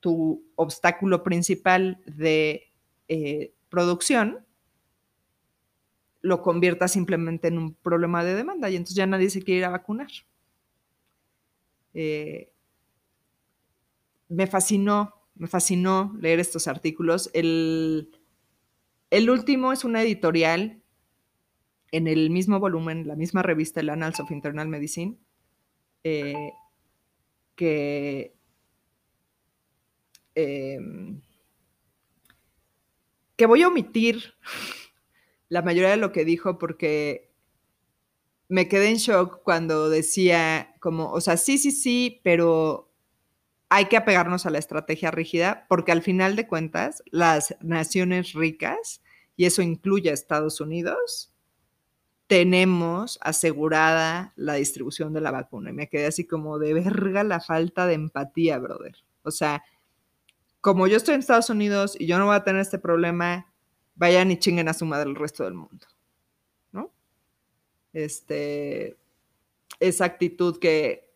tu 0.00 0.44
obstáculo 0.56 1.22
principal 1.22 2.00
de 2.06 2.72
eh, 3.08 3.52
producción, 3.68 4.44
lo 6.20 6.42
convierta 6.42 6.88
simplemente 6.88 7.48
en 7.48 7.58
un 7.58 7.74
problema 7.74 8.24
de 8.24 8.34
demanda 8.34 8.70
y 8.70 8.76
entonces 8.76 8.96
ya 8.96 9.06
nadie 9.06 9.30
se 9.30 9.42
quiere 9.42 9.60
ir 9.60 9.64
a 9.64 9.70
vacunar. 9.70 10.08
Eh, 11.94 12.52
me 14.28 14.46
fascinó, 14.46 15.14
me 15.34 15.46
fascinó 15.46 16.14
leer 16.20 16.40
estos 16.40 16.68
artículos. 16.68 17.30
El, 17.32 18.10
el 19.10 19.30
último 19.30 19.72
es 19.72 19.84
una 19.84 20.02
editorial 20.02 20.82
en 21.92 22.06
el 22.06 22.30
mismo 22.30 22.60
volumen, 22.60 23.06
la 23.06 23.16
misma 23.16 23.42
revista, 23.42 23.80
el 23.80 23.90
Annals 23.90 24.20
of 24.20 24.30
Internal 24.30 24.68
Medicine, 24.68 25.18
eh, 26.04 26.50
que 27.54 28.34
em, 30.34 31.20
que 33.36 33.46
voy 33.46 33.62
a 33.62 33.68
omitir 33.68 34.34
la 35.48 35.62
mayoría 35.62 35.90
de 35.90 35.96
lo 35.96 36.12
que 36.12 36.24
dijo 36.24 36.58
porque 36.58 37.32
me 38.48 38.68
quedé 38.68 38.88
en 38.88 38.96
shock 38.96 39.42
cuando 39.42 39.88
decía 39.88 40.74
como, 40.80 41.12
o 41.12 41.20
sea, 41.20 41.36
sí, 41.36 41.58
sí, 41.58 41.70
sí, 41.70 42.20
pero 42.24 42.87
hay 43.68 43.86
que 43.86 43.96
apegarnos 43.96 44.46
a 44.46 44.50
la 44.50 44.58
estrategia 44.58 45.10
rígida 45.10 45.66
porque 45.68 45.92
al 45.92 46.02
final 46.02 46.36
de 46.36 46.46
cuentas 46.46 47.02
las 47.10 47.56
naciones 47.60 48.32
ricas, 48.32 49.02
y 49.36 49.44
eso 49.44 49.62
incluye 49.62 50.10
a 50.10 50.14
Estados 50.14 50.60
Unidos, 50.60 51.32
tenemos 52.26 53.18
asegurada 53.22 54.32
la 54.36 54.54
distribución 54.54 55.12
de 55.12 55.20
la 55.20 55.30
vacuna. 55.30 55.70
Y 55.70 55.72
me 55.72 55.88
quedé 55.88 56.06
así 56.06 56.26
como 56.26 56.58
de 56.58 56.74
verga 56.74 57.24
la 57.24 57.40
falta 57.40 57.86
de 57.86 57.94
empatía, 57.94 58.58
brother. 58.58 58.96
O 59.22 59.30
sea, 59.30 59.62
como 60.60 60.86
yo 60.86 60.96
estoy 60.96 61.14
en 61.14 61.20
Estados 61.20 61.50
Unidos 61.50 61.96
y 61.98 62.06
yo 62.06 62.18
no 62.18 62.26
voy 62.26 62.36
a 62.36 62.44
tener 62.44 62.60
este 62.60 62.78
problema, 62.78 63.52
vayan 63.94 64.30
y 64.30 64.38
chinguen 64.38 64.68
a 64.68 64.74
su 64.74 64.84
madre 64.84 65.08
el 65.08 65.16
resto 65.16 65.44
del 65.44 65.54
mundo. 65.54 65.86
¿No? 66.72 66.92
Este, 67.92 68.96
esa 69.80 70.04
actitud 70.04 70.58
que 70.58 71.07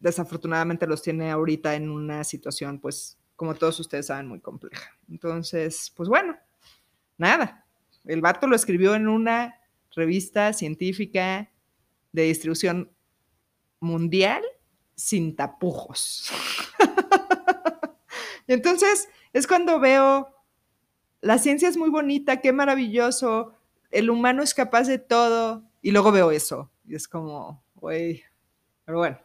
desafortunadamente 0.00 0.86
los 0.86 1.02
tiene 1.02 1.30
ahorita 1.30 1.74
en 1.74 1.90
una 1.90 2.24
situación, 2.24 2.80
pues, 2.80 3.18
como 3.36 3.54
todos 3.54 3.78
ustedes 3.80 4.06
saben, 4.06 4.26
muy 4.26 4.40
compleja. 4.40 4.90
Entonces, 5.08 5.92
pues 5.94 6.08
bueno, 6.08 6.36
nada. 7.16 7.64
El 8.04 8.20
vato 8.20 8.46
lo 8.46 8.56
escribió 8.56 8.94
en 8.94 9.08
una 9.08 9.60
revista 9.94 10.52
científica 10.52 11.50
de 12.12 12.22
distribución 12.22 12.90
mundial 13.78 14.42
sin 14.94 15.36
tapujos. 15.36 16.30
y 18.46 18.52
entonces 18.52 19.08
es 19.32 19.46
cuando 19.46 19.80
veo, 19.80 20.34
la 21.20 21.38
ciencia 21.38 21.68
es 21.68 21.76
muy 21.76 21.90
bonita, 21.90 22.40
qué 22.40 22.52
maravilloso, 22.52 23.54
el 23.90 24.10
humano 24.10 24.42
es 24.42 24.54
capaz 24.54 24.86
de 24.86 24.98
todo, 24.98 25.64
y 25.82 25.90
luego 25.90 26.12
veo 26.12 26.30
eso, 26.30 26.70
y 26.86 26.94
es 26.94 27.08
como, 27.08 27.62
güey, 27.74 28.22
pero 28.84 28.98
bueno, 28.98 29.18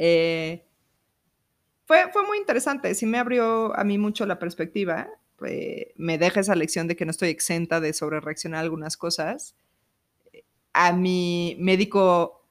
eh, 0.00 0.64
fue, 1.86 2.10
fue 2.12 2.24
muy 2.24 2.38
interesante, 2.38 2.94
sí 2.94 3.04
me 3.04 3.18
abrió 3.18 3.76
a 3.76 3.82
mí 3.82 3.98
mucho 3.98 4.26
la 4.26 4.38
perspectiva, 4.38 5.08
me 5.96 6.18
deja 6.18 6.40
esa 6.40 6.54
lección 6.54 6.86
de 6.86 6.94
que 6.96 7.04
no 7.04 7.10
estoy 7.10 7.30
exenta 7.30 7.80
de 7.80 7.92
sobre 7.92 8.20
reaccionar 8.20 8.58
a 8.58 8.62
algunas 8.62 8.96
cosas. 8.96 9.56
A 10.72 10.92
mi 10.92 11.56
médico 11.58 12.44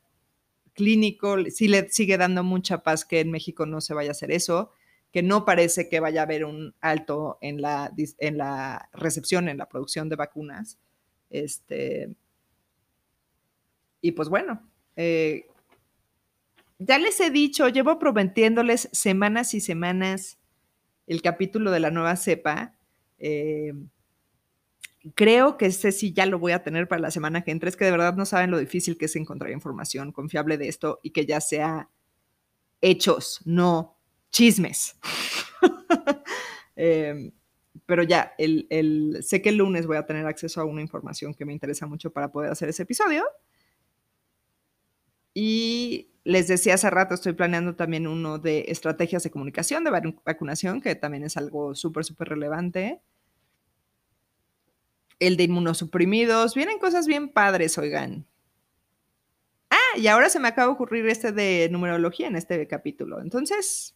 clínico 0.73 1.37
sí 1.49 1.67
le 1.67 1.89
sigue 1.89 2.17
dando 2.17 2.43
mucha 2.43 2.83
paz 2.83 3.05
que 3.05 3.21
en 3.21 3.31
México 3.31 3.65
no 3.65 3.79
se 3.79 3.93
vaya 3.93 4.09
a 4.09 4.11
hacer 4.11 4.31
eso, 4.31 4.71
que 5.11 5.23
no 5.23 5.45
parece 5.45 5.87
que 5.87 6.01
vaya 6.01 6.21
a 6.21 6.23
haber 6.23 6.43
un 6.43 6.75
alto 6.81 7.37
en 7.41 7.61
la, 7.61 7.93
en 8.19 8.37
la 8.37 8.89
recepción, 8.91 9.47
en 9.47 9.57
la 9.57 9.69
producción 9.69 10.09
de 10.09 10.17
vacunas. 10.17 10.79
Este, 11.29 12.13
y 14.01 14.11
pues 14.11 14.27
bueno, 14.27 14.69
eh, 14.97 15.47
ya 16.79 16.99
les 16.99 17.19
he 17.19 17.29
dicho, 17.31 17.67
llevo 17.69 17.99
prometiéndoles 17.99 18.89
semanas 18.91 19.53
y 19.53 19.61
semanas 19.61 20.37
el 21.07 21.21
capítulo 21.21 21.71
de 21.71 21.79
la 21.79 21.91
nueva 21.91 22.15
cepa. 22.15 22.75
Eh, 23.17 23.73
creo 25.15 25.57
que 25.57 25.67
ese 25.67 25.91
sí 25.91 26.13
ya 26.13 26.25
lo 26.25 26.39
voy 26.39 26.51
a 26.51 26.63
tener 26.63 26.87
para 26.87 27.01
la 27.01 27.11
semana 27.11 27.43
que 27.43 27.51
entra. 27.51 27.69
Es 27.69 27.77
que 27.77 27.85
de 27.85 27.91
verdad 27.91 28.15
no 28.15 28.25
saben 28.25 28.51
lo 28.51 28.59
difícil 28.59 28.97
que 28.97 29.05
es 29.05 29.15
encontrar 29.15 29.51
información 29.51 30.11
confiable 30.11 30.57
de 30.57 30.67
esto 30.67 30.99
y 31.01 31.11
que 31.11 31.25
ya 31.25 31.41
sea 31.41 31.89
hechos, 32.81 33.41
no 33.45 33.97
chismes. 34.29 34.97
Em, 36.79 37.31
pero 37.87 38.03
ya, 38.03 38.35
sé 39.21 39.41
que 39.41 39.49
el 39.49 39.57
lunes 39.57 39.87
voy 39.87 39.97
a 39.97 40.05
tener 40.05 40.27
acceso 40.27 40.61
a 40.61 40.65
una 40.65 40.81
información 40.81 41.33
que 41.33 41.43
me 41.43 41.51
interesa 41.51 41.87
mucho 41.87 42.13
para 42.13 42.31
poder 42.31 42.51
hacer 42.51 42.69
ese 42.69 42.83
episodio. 42.83 43.25
Y 45.33 46.11
les 46.27 46.49
decía 46.49 46.73
hace 46.73 46.89
rato, 46.89 47.13
estoy 47.13 47.31
planeando 47.31 47.75
también 47.75 48.05
uno 48.05 48.37
de 48.37 48.65
estrategias 48.67 49.23
de 49.23 49.31
comunicación 49.31 49.85
de 49.85 50.11
vacunación, 50.25 50.81
que 50.81 50.93
también 50.93 51.23
es 51.23 51.37
algo 51.37 51.73
súper, 51.73 52.03
súper 52.03 52.27
relevante. 52.27 53.01
El 55.19 55.37
de 55.37 55.43
inmunosuprimidos. 55.45 56.53
Vienen 56.53 56.79
cosas 56.79 57.07
bien 57.07 57.29
padres, 57.29 57.77
oigan. 57.77 58.27
Ah, 59.69 59.97
y 59.97 60.07
ahora 60.07 60.27
se 60.27 60.41
me 60.41 60.49
acaba 60.49 60.67
de 60.67 60.73
ocurrir 60.73 61.07
este 61.07 61.31
de 61.31 61.69
numerología 61.71 62.27
en 62.27 62.35
este 62.35 62.67
capítulo. 62.67 63.21
Entonces, 63.21 63.95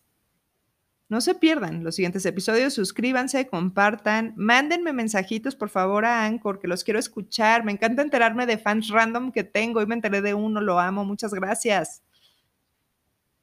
no 1.10 1.20
se 1.20 1.36
pierdan 1.36 1.84
los 1.84 1.96
siguientes 1.96 2.26
episodios, 2.26 2.74
suscríbanse, 2.74 3.48
compartan, 3.48 4.34
mándenme 4.38 4.94
mensajitos 4.94 5.58
por 5.58 5.68
favor 5.68 6.06
a 6.06 6.24
Anchor, 6.24 6.60
que 6.60 6.70
los 6.70 6.86
quiero 6.86 6.98
escuchar. 6.98 7.66
Me 7.66 7.74
encanta 7.74 8.02
enterarme 8.02 8.46
de 8.46 8.58
fans 8.58 8.88
random 8.88 9.34
que 9.34 9.44
tengo. 9.44 9.82
Hoy 9.82 9.86
me 9.86 9.96
enteré 9.96 10.22
de 10.22 10.34
uno, 10.34 10.62
lo 10.62 10.80
amo, 10.80 11.04
muchas 11.04 11.34
gracias. 11.34 12.04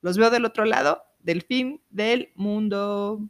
Los 0.00 0.18
veo 0.18 0.30
del 0.30 0.44
otro 0.44 0.64
lado 0.64 1.02
del 1.18 1.42
fin 1.42 1.82
del 1.90 2.32
mundo. 2.34 3.20